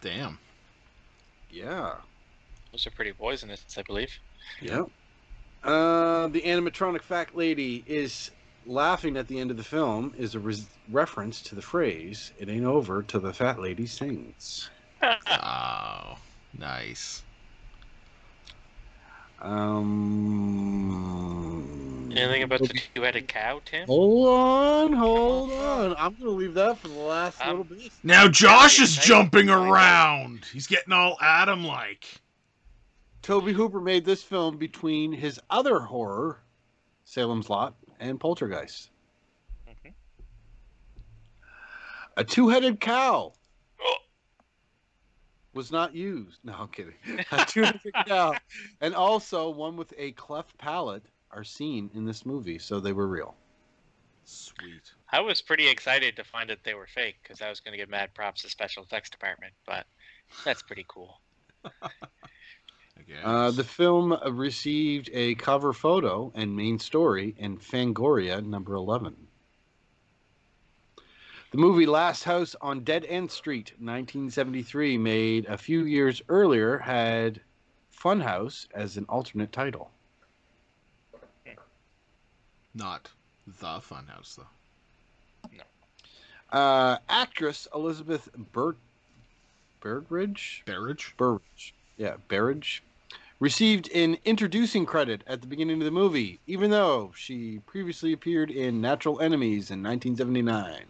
[0.00, 0.38] Damn.
[1.50, 1.94] Yeah.
[2.72, 4.10] Those are pretty poisonous, I believe.
[4.62, 4.90] Yep.
[5.62, 8.30] Uh, the animatronic fat lady is
[8.68, 12.48] laughing at the end of the film is a res- reference to the phrase "It
[12.48, 14.70] ain't over till the fat lady sings."
[15.40, 16.18] Oh,
[16.56, 17.22] nice.
[19.40, 20.48] Um.
[22.16, 23.86] Anything about the two-headed cow, Tim?
[23.86, 25.94] Hold on, hold on.
[25.96, 27.92] I'm gonna leave that for the last Um, little bit.
[28.02, 30.44] Now Josh is jumping around.
[30.52, 32.20] He's getting all Adam like.
[33.22, 36.40] Tobe Hooper made this film between his other horror,
[37.04, 38.90] Salem's Lot, and Poltergeist.
[39.68, 39.92] Mhm.
[42.16, 43.32] A two-headed cow
[43.80, 43.96] Oh.
[45.54, 46.38] was not used.
[46.44, 46.94] No, I'm kidding.
[47.32, 48.34] A two-headed cow,
[48.80, 53.06] and also one with a cleft palate, are seen in this movie, so they were
[53.06, 53.36] real.
[54.24, 54.92] Sweet.
[55.10, 57.78] I was pretty excited to find that they were fake because I was going to
[57.78, 59.86] give mad props to special effects department, but
[60.44, 61.20] that's pretty cool.
[63.00, 63.20] Okay.
[63.22, 69.16] Uh, the film received a cover photo and main story in Fangoria number 11.
[71.50, 77.40] The movie Last House on Dead End Street, 1973, made a few years earlier, had
[77.96, 79.90] Funhouse as an alternate title.
[82.74, 83.10] Not
[83.46, 84.46] the Funhouse though.
[86.50, 88.76] Uh, actress Elizabeth Bur-
[89.80, 90.62] Berridge?
[90.64, 91.12] Barrage.
[91.16, 91.74] Burridge.
[91.96, 92.82] Yeah, Berridge.
[93.40, 98.50] Received an introducing credit at the beginning of the movie, even though she previously appeared
[98.50, 100.84] in Natural Enemies in 1979.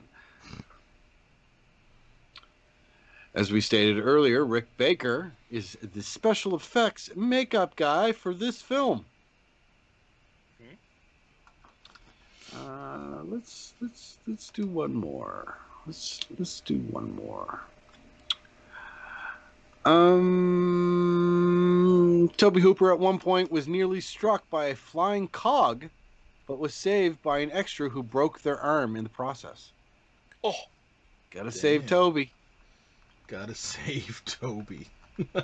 [3.34, 9.04] As we stated earlier, Rick Baker is the special effects makeup guy for this film.
[12.56, 15.58] Uh, let's let's let's do one more.
[15.86, 17.60] Let's let's do one more.
[19.84, 21.17] Um,
[22.36, 25.88] Tobe Hooper at one point was nearly struck by a flying cog,
[26.46, 29.72] but was saved by an extra who broke their arm in the process.
[30.42, 30.54] Oh,
[31.30, 32.28] Gotta save Tobe.
[33.26, 34.86] Gotta save Tobe.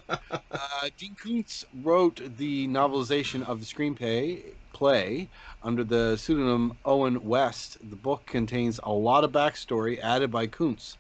[0.53, 5.29] Uh, Dean Koontz wrote the novelization of the screenplay play
[5.65, 7.79] under the pseudonym Owen West.
[7.91, 10.97] The book contains a lot of backstory added by Koontz.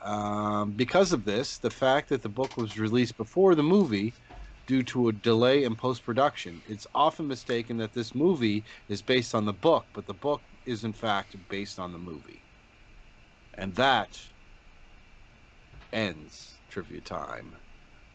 [0.00, 4.14] um, because of this, the fact that the book was released before the movie
[4.66, 9.34] due to a delay in post production, it's often mistaken that this movie is based
[9.34, 12.42] on the book, but the book is in fact based on the movie.
[13.54, 14.20] And that
[15.92, 17.56] ends trivia time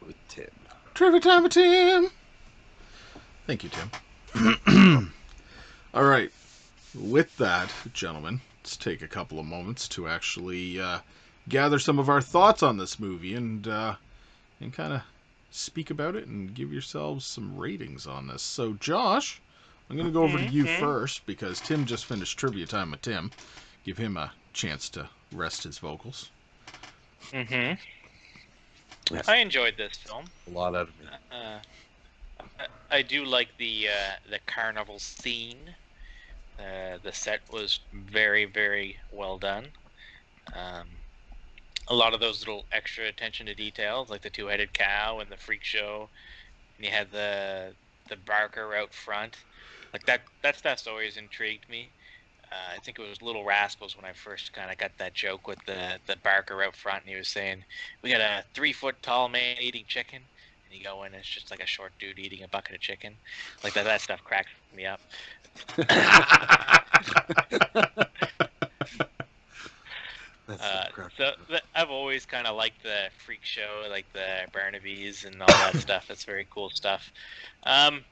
[0.06, 0.49] with Tim.
[0.93, 2.10] Trivia time with Tim.
[3.47, 5.14] Thank you, Tim.
[5.93, 6.32] All right.
[6.93, 10.99] With that, gentlemen, let's take a couple of moments to actually uh,
[11.47, 13.95] gather some of our thoughts on this movie and uh,
[14.60, 15.02] and kind of
[15.52, 18.41] speak about it and give yourselves some ratings on this.
[18.41, 19.41] So, Josh,
[19.89, 23.02] I'm going to go over to you first because Tim just finished trivia time with
[23.02, 23.32] Tim.
[23.84, 26.30] Give him a chance to rest his vocals.
[27.32, 27.74] Mm-hmm.
[29.14, 29.28] Yes.
[29.28, 30.26] I enjoyed this film.
[30.47, 31.08] A lot out of it.
[31.32, 31.60] Uh,
[32.60, 35.76] I, I do like the uh, the carnival scene.
[36.58, 39.66] Uh, the set was very very well done.
[40.54, 40.88] Um,
[41.88, 45.38] a lot of those little extra attention to details, like the two-headed cow and the
[45.38, 46.10] freak show,
[46.78, 47.74] and you had the
[48.10, 49.38] the barker out front.
[49.94, 51.90] Like that that stuff's always intrigued me.
[52.52, 55.48] Uh, I think it was Little Rascals when I first kind of got that joke
[55.48, 57.64] with the the barker out front, and he was saying,
[58.02, 60.24] "We got a three foot tall man eating chicken."
[60.72, 62.82] and you go in, and it's just like a short dude eating a bucket of
[62.82, 63.14] chicken.
[63.64, 65.02] Like that, that stuff cracks me up.
[70.60, 70.86] Uh,
[71.18, 75.47] so th- I've always kind of liked the freak show, like the Barnabys and all
[75.47, 76.08] that stuff.
[76.08, 77.12] That's very cool stuff.
[77.64, 78.04] Um,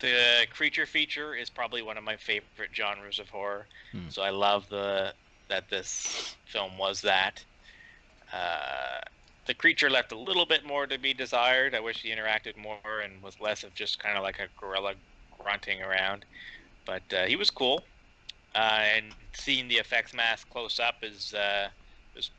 [0.00, 3.66] the creature feature is probably one of my favorite genres of horror.
[3.92, 4.08] Hmm.
[4.08, 5.14] So I love the
[5.48, 7.44] that this film was that.
[8.32, 9.00] Uh,
[9.46, 11.74] the creature left a little bit more to be desired.
[11.74, 14.94] I wish he interacted more and was less of just kind of like a gorilla
[15.38, 16.24] grunting around.
[16.86, 17.84] But uh, he was cool.
[18.54, 21.68] Uh, and seeing the effects mask close up is uh,
[22.14, 22.30] was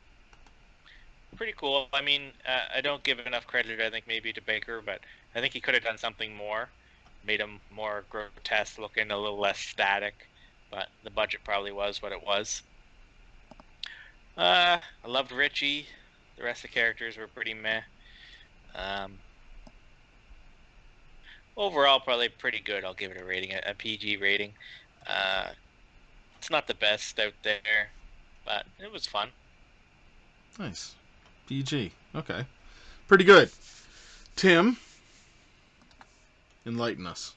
[1.36, 1.88] pretty cool.
[1.92, 5.00] I mean, uh, I don't give enough credit, I think, maybe to Baker, but
[5.34, 6.68] I think he could have done something more,
[7.26, 10.28] made him more grotesque looking, a little less static.
[10.70, 12.62] But the budget probably was what it was.
[14.36, 15.86] Uh, I loved Richie.
[16.36, 17.82] The rest of the characters were pretty meh.
[18.74, 19.18] Um,
[21.56, 22.84] overall, probably pretty good.
[22.84, 24.52] I'll give it a rating, a, a PG rating.
[25.06, 25.50] Uh,
[26.44, 27.88] it's not the best out there,
[28.44, 29.30] but it was fun.
[30.58, 30.94] Nice.
[31.46, 31.90] PG.
[32.14, 32.44] Okay.
[33.08, 33.50] Pretty good.
[34.36, 34.76] Tim,
[36.66, 37.32] enlighten us.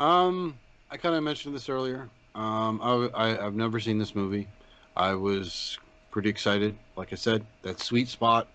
[0.00, 0.58] Um,
[0.90, 2.08] I kind of mentioned this earlier.
[2.34, 4.48] Um, I, I have never seen this movie.
[4.96, 5.78] I was
[6.10, 6.76] pretty excited.
[6.96, 8.48] Like I said, that sweet spot,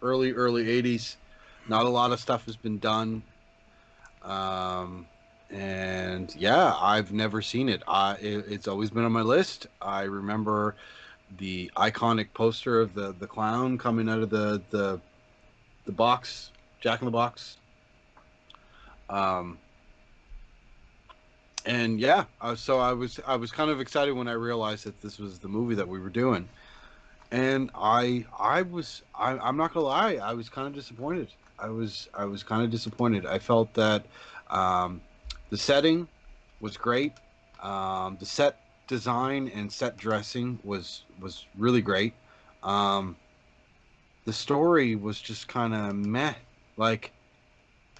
[0.00, 1.16] early early '80s.
[1.68, 3.22] Not a lot of stuff has been done.
[4.22, 5.06] Um,
[5.50, 7.82] and yeah, I've never seen it.
[7.86, 9.66] I it, it's always been on my list.
[9.80, 10.76] I remember
[11.38, 15.00] the iconic poster of the the clown coming out of the the
[15.86, 17.56] the box, Jack in the Box.
[19.08, 19.58] Um,
[21.64, 22.24] and yeah,
[22.56, 25.48] so I was I was kind of excited when I realized that this was the
[25.48, 26.48] movie that we were doing,
[27.30, 31.28] and I I was I, I'm not gonna lie, I was kind of disappointed.
[31.58, 33.26] I was I was kind of disappointed.
[33.26, 34.04] I felt that
[34.50, 35.00] um,
[35.50, 36.08] the setting
[36.60, 37.12] was great,
[37.62, 42.14] um, the set design and set dressing was was really great.
[42.62, 43.16] Um,
[44.24, 46.34] the story was just kind of meh.
[46.76, 47.12] Like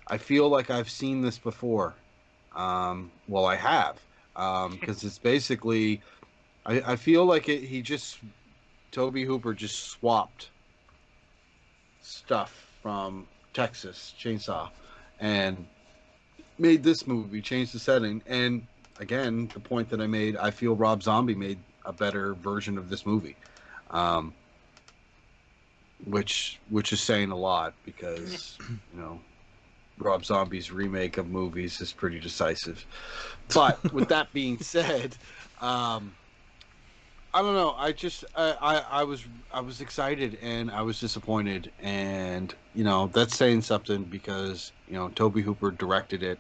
[0.09, 1.95] I feel like I've seen this before.
[2.57, 4.01] Um, well, I have,
[4.35, 6.01] because it's basically,
[6.67, 8.19] I, I feel like it, he just,
[8.91, 10.49] Tobe Hooper just swapped
[12.01, 14.71] stuff from Texas Chainsaw
[15.21, 15.67] and
[16.59, 18.23] made this movie, changed the setting.
[18.27, 18.67] And
[18.99, 22.91] again, the point that I made, I feel Rob Zombie made a better version of
[22.91, 23.37] this movie.
[23.91, 24.35] Um,
[26.05, 29.19] which which is saying a lot because you know
[29.99, 32.85] Rob Zombie's remake of movies is pretty decisive.
[33.53, 35.17] But with that being said,
[35.61, 36.15] um,
[37.35, 37.75] I don't know.
[37.77, 42.85] I just I, I I was I was excited and I was disappointed, and you
[42.85, 46.39] know that's saying something because you know Tobe Hooper directed it.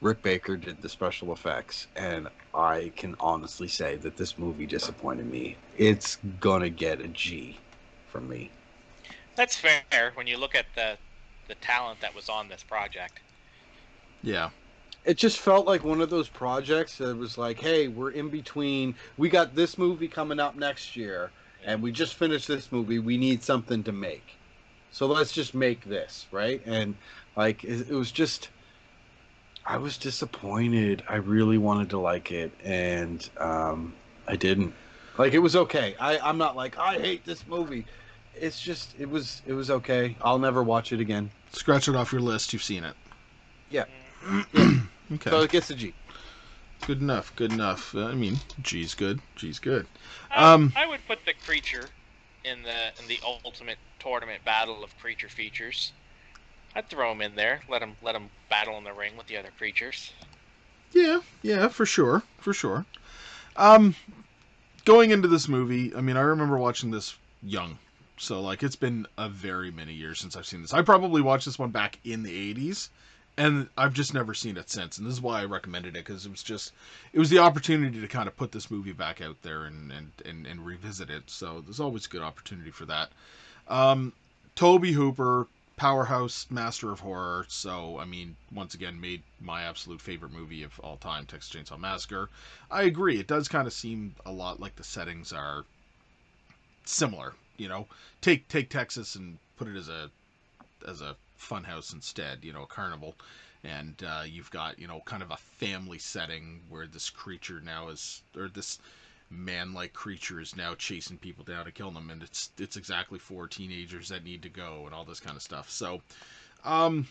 [0.00, 5.26] Rick Baker did the special effects, and I can honestly say that this movie disappointed
[5.26, 5.58] me.
[5.76, 7.60] It's gonna get a G
[8.06, 8.52] from me.
[9.36, 10.98] That's fair when you look at the
[11.30, 13.20] the talent that was on this project.
[14.22, 14.50] Yeah.
[15.04, 18.96] it just felt like one of those projects that was like, hey, we're in between.
[19.16, 21.32] We got this movie coming up next year,
[21.64, 22.98] and we just finished this movie.
[22.98, 24.38] We need something to make.
[24.90, 26.62] So let's just make this, right?
[26.66, 26.96] And
[27.36, 28.50] like, it, it was just,
[29.64, 31.02] I was disappointed.
[31.08, 33.94] I really wanted to like it, and um,
[34.26, 34.74] I didn't.
[35.18, 35.94] Like it was okay.
[36.00, 37.84] I, I'm not like I hate this movie.
[38.34, 40.16] It's just it was it was okay.
[40.22, 41.30] I'll never watch it again.
[41.52, 42.52] Scratch it off your list.
[42.52, 42.94] You've seen it.
[43.70, 43.84] Yeah.
[45.14, 45.28] Okay.
[45.28, 45.92] So it gets a G.
[46.86, 47.36] good enough.
[47.36, 47.94] Good enough.
[47.94, 49.20] Uh, I mean, G's good.
[49.36, 49.86] G's good.
[50.30, 51.84] I, Um, I would put the creature
[52.44, 55.92] in the in the ultimate tournament battle of creature features.
[56.74, 57.60] I'd throw him in there.
[57.68, 60.12] Let him let him battle in the ring with the other creatures.
[60.92, 62.84] Yeah, yeah, for sure, for sure.
[63.56, 63.94] Um,
[64.84, 67.78] going into this movie, I mean, I remember watching this young,
[68.18, 70.74] so like it's been a very many years since I've seen this.
[70.74, 72.88] I probably watched this one back in the '80s,
[73.36, 74.98] and I've just never seen it since.
[74.98, 76.72] And this is why I recommended it because it was just,
[77.12, 80.12] it was the opportunity to kind of put this movie back out there and and
[80.24, 81.24] and, and revisit it.
[81.28, 83.10] So there's always a good opportunity for that.
[83.68, 84.12] Um,
[84.54, 85.46] Tobe Hooper,
[85.82, 87.44] powerhouse master of horror.
[87.48, 91.76] So, I mean, once again, made my absolute favorite movie of all time, Texas Chainsaw
[91.76, 92.30] Massacre.
[92.70, 93.18] I agree.
[93.18, 95.64] It does kind of seem a lot like the settings are
[96.84, 97.34] similar.
[97.56, 97.88] You know,
[98.20, 100.08] take take Texas and put it as a
[100.86, 102.44] as a funhouse instead.
[102.44, 103.16] You know, a carnival,
[103.64, 107.88] and uh, you've got you know kind of a family setting where this creature now
[107.88, 108.78] is or this
[109.32, 113.48] man-like creature is now chasing people down and killing them and it's it's exactly for
[113.48, 115.70] teenagers that need to go and all this kind of stuff.
[115.70, 116.02] So
[116.64, 117.08] um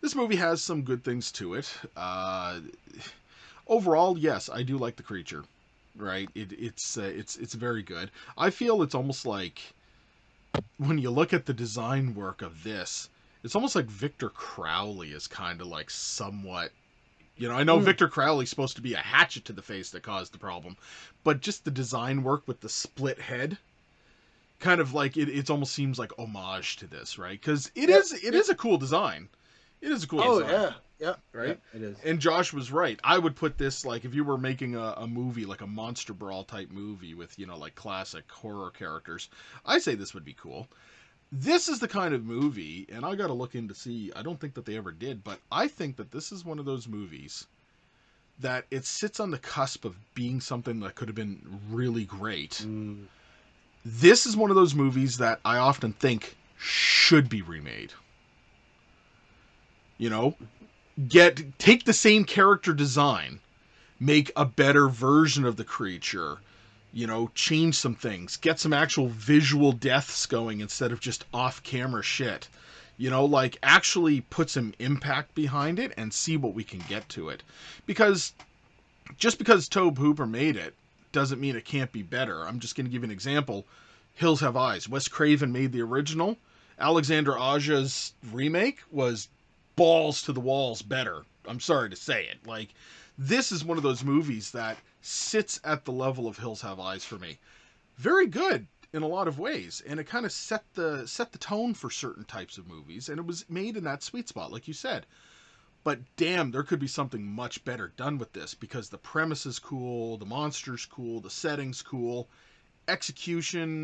[0.00, 1.72] this movie has some good things to it.
[1.96, 2.60] Uh
[3.68, 5.44] overall yes i do like the creature
[5.96, 6.28] right?
[6.34, 8.10] It, it's uh, it's it's very good.
[8.36, 9.62] I feel it's almost like
[10.78, 13.08] when you look at the design work of this
[13.42, 16.70] it's almost like victor crowley is kind of like somewhat
[17.36, 17.80] you know, I know Hmm.
[17.80, 20.76] Victor Crowley's supposed to be a hatchet to the face that caused the problem,
[21.24, 23.58] but just the design work with the split head,
[24.58, 27.40] kind of like it, it almost seems like homage to this, right?
[27.40, 29.28] Because it Yep, is it is a cool design.
[29.80, 30.50] It is a cool Oh design.
[30.50, 31.58] yeah, yeah, Right?
[31.72, 31.96] yeah, it is.
[32.04, 33.00] And Josh was right.
[33.04, 36.12] I would put this like if you were making a, a movie like a monster
[36.14, 39.28] brawl type movie with you know like classic horror characters,
[39.64, 40.68] I say this would be cool.
[41.32, 44.12] This is the kind of movie, and I got to look in to see.
[44.14, 46.64] I don't think that they ever did, but I think that this is one of
[46.64, 47.46] those movies
[48.38, 52.52] that it sits on the cusp of being something that could have been really great.
[52.66, 53.06] Mm,
[53.84, 57.92] This is one of those movies that I often think should be remade.
[59.98, 60.36] You know,
[61.08, 63.40] get take the same character design,
[64.00, 66.38] make a better version of the creature,
[66.92, 72.02] you know, change some things, get some actual visual deaths going instead of just off-camera
[72.02, 72.48] shit.
[72.98, 77.08] You know, like actually put some impact behind it and see what we can get
[77.10, 77.42] to it.
[77.84, 78.32] Because
[79.18, 80.74] just because Tobe Hooper made it
[81.12, 82.46] doesn't mean it can't be better.
[82.46, 83.66] I'm just going to give an example.
[84.14, 84.88] Hills Have Eyes.
[84.88, 86.38] Wes Craven made the original.
[86.78, 89.28] Alexander Aja's remake was
[89.76, 91.24] balls to the walls better.
[91.46, 92.46] I'm sorry to say it.
[92.46, 92.68] Like
[93.18, 94.76] this is one of those movies that
[95.06, 97.38] sits at the level of Hills Have Eyes for me.
[97.96, 101.38] Very good in a lot of ways, and it kind of set the set the
[101.38, 104.66] tone for certain types of movies, and it was made in that sweet spot, like
[104.66, 105.06] you said.
[105.84, 109.60] But damn, there could be something much better done with this because the premise is
[109.60, 112.28] cool, the monster's cool, the setting's cool,
[112.88, 113.76] execution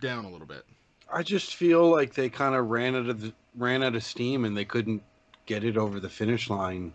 [0.00, 0.66] down a little bit.
[1.12, 4.44] I just feel like they kind of ran out of the, ran out of steam
[4.44, 5.04] and they couldn't
[5.46, 6.92] get it over the finish line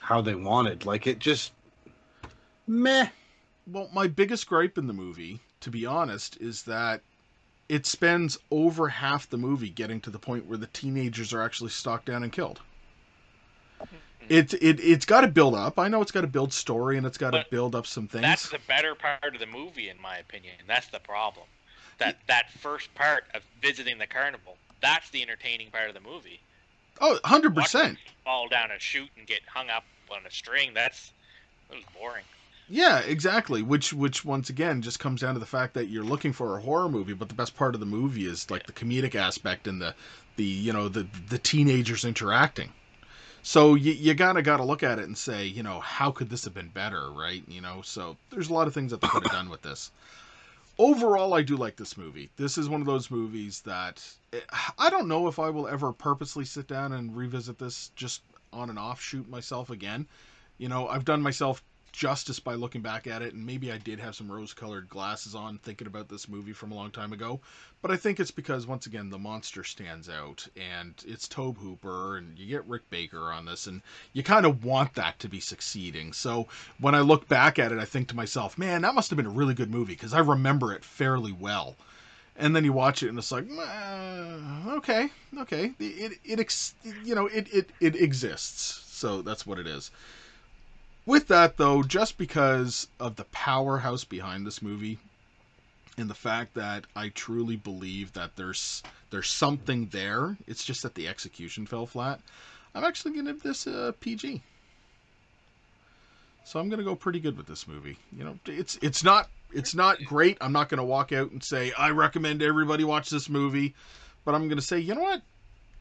[0.00, 0.84] how they wanted.
[0.84, 1.52] Like it just
[2.66, 3.08] meh.
[3.66, 7.00] Well, my biggest gripe in the movie, to be honest, is that
[7.68, 11.70] it spends over half the movie getting to the point where the teenagers are actually
[11.70, 12.60] stalked down and killed.
[13.80, 13.96] Mm-hmm.
[14.28, 15.78] It it it's got to build up.
[15.78, 18.22] I know it's got to build story and it's got to build up some things.
[18.22, 20.54] That's the better part of the movie, in my opinion.
[20.66, 21.46] That's the problem.
[21.98, 24.56] That that first part of visiting the carnival.
[24.80, 26.40] That's the entertaining part of the movie.
[27.00, 27.96] oh, 100%.
[28.24, 30.72] Fall down and shoot and get hung up on a string.
[30.74, 31.12] That's
[31.68, 32.24] that was boring.
[32.68, 33.62] Yeah, exactly.
[33.62, 36.62] Which which once again just comes down to the fact that you're looking for a
[36.62, 39.80] horror movie, but the best part of the movie is like the comedic aspect and
[39.80, 39.94] the
[40.36, 42.72] the you know the the teenagers interacting.
[43.42, 46.44] So you you gotta gotta look at it and say, you know, how could this
[46.44, 47.44] have been better, right?
[47.48, 49.92] You know, so there's a lot of things that they could have done with this.
[50.78, 52.30] Overall, I do like this movie.
[52.36, 54.40] This is one of those movies that eh,
[54.78, 58.70] I don't know if I will ever purposely sit down and revisit this just on
[58.70, 60.06] and off shoot myself again.
[60.58, 61.62] You know, I've done myself
[61.92, 65.34] justice by looking back at it, and maybe I did have some rose colored glasses
[65.34, 67.40] on thinking about this movie from a long time ago.
[67.82, 72.16] But I think it's because, once again, the monster stands out, and it's Tobe Hooper,
[72.16, 73.82] and you get Rick Baker on this, and
[74.12, 76.12] you kind of want that to be succeeding.
[76.12, 76.48] So
[76.80, 79.26] when I look back at it, I think to myself, man, that must have been
[79.26, 81.76] a really good movie, because I remember it fairly well.
[82.34, 86.74] And then you watch it, and it's like, "Uh, okay, okay, it it, ex-
[87.04, 89.90] you know it, it it exists, so that's what it is
[91.06, 94.98] with that though, just because of the powerhouse behind this movie
[95.98, 100.94] and the fact that I truly believe that there's there's something there, it's just that
[100.94, 102.20] the execution fell flat.
[102.74, 104.40] I'm actually going to give this a PG.
[106.44, 107.98] So I'm going to go pretty good with this movie.
[108.16, 110.38] You know, it's it's not it's not great.
[110.40, 113.74] I'm not going to walk out and say I recommend everybody watch this movie,
[114.24, 115.22] but I'm going to say, you know what?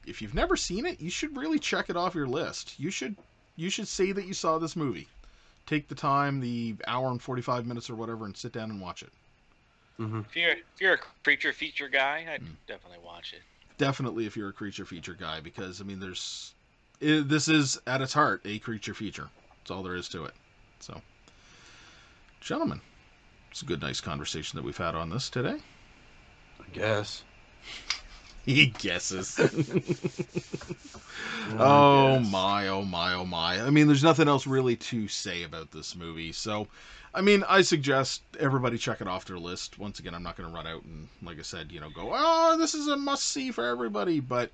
[0.06, 2.80] If you've never seen it, you should really check it off your list.
[2.80, 3.16] You should
[3.56, 5.08] you should say that you saw this movie.
[5.66, 9.04] Take the time, the hour and 45 minutes or whatever and sit down and watch
[9.04, 9.10] it.
[10.00, 10.22] Mm-hmm.
[10.30, 12.56] If you're if you're a creature feature guy, I'd Mm.
[12.68, 13.42] definitely watch it.
[13.78, 16.54] Definitely if you're a creature feature guy because I mean there's
[17.00, 19.30] it, this is at its heart a creature feature.
[19.60, 20.34] That's all there is to it.
[20.80, 21.02] So
[22.40, 22.82] gentlemen,
[23.52, 25.58] it's a good nice conversation that we've had on this today.
[26.60, 27.24] I guess.
[28.46, 29.40] He guesses.
[31.60, 32.32] Oh guess.
[32.32, 33.62] my, oh my, oh my.
[33.62, 36.32] I mean, there's nothing else really to say about this movie.
[36.32, 36.68] So,
[37.14, 39.78] I mean, I suggest everybody check it off their list.
[39.78, 42.12] Once again, I'm not going to run out and, like I said, you know, go,
[42.14, 44.20] oh, this is a must see for everybody.
[44.20, 44.52] But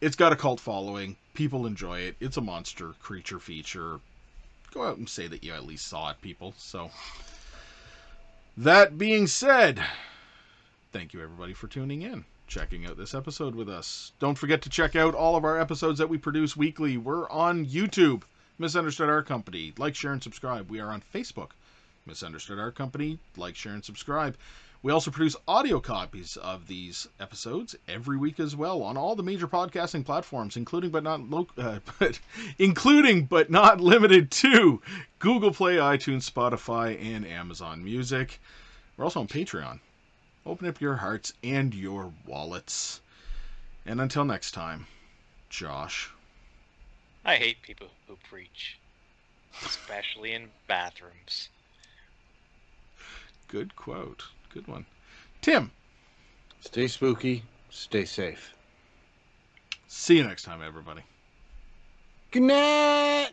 [0.00, 1.16] it's got a cult following.
[1.34, 2.16] People enjoy it.
[2.18, 4.00] It's a monster creature feature.
[4.72, 6.54] Go out and say that you at least saw it, people.
[6.56, 6.90] So,
[8.56, 9.82] that being said,
[10.92, 14.12] thank you everybody for tuning in checking out this episode with us.
[14.18, 16.96] Don't forget to check out all of our episodes that we produce weekly.
[16.96, 18.22] We're on YouTube,
[18.58, 19.72] Misunderstood Art Company.
[19.78, 20.70] Like, share, and subscribe.
[20.70, 21.50] We are on Facebook,
[22.06, 23.18] Misunderstood Art Company.
[23.36, 24.36] Like, share, and subscribe.
[24.82, 29.22] We also produce audio copies of these episodes every week as well on all the
[29.22, 32.18] major podcasting platforms, including but not lo- uh, but
[32.58, 34.82] including but not limited to
[35.20, 38.40] Google Play, iTunes, Spotify, and Amazon Music.
[38.96, 39.78] We're also on Patreon.
[40.44, 43.00] Open up your hearts and your wallets.
[43.86, 44.86] And until next time,
[45.48, 46.10] Josh.
[47.24, 48.78] I hate people who preach,
[49.64, 51.48] especially in bathrooms.
[53.48, 54.24] Good quote.
[54.52, 54.86] Good one.
[55.40, 55.70] Tim,
[56.62, 57.42] Stay spooky.
[57.70, 58.54] Stay safe.
[59.88, 61.02] see you next time, everybody.
[62.30, 63.30] Good night.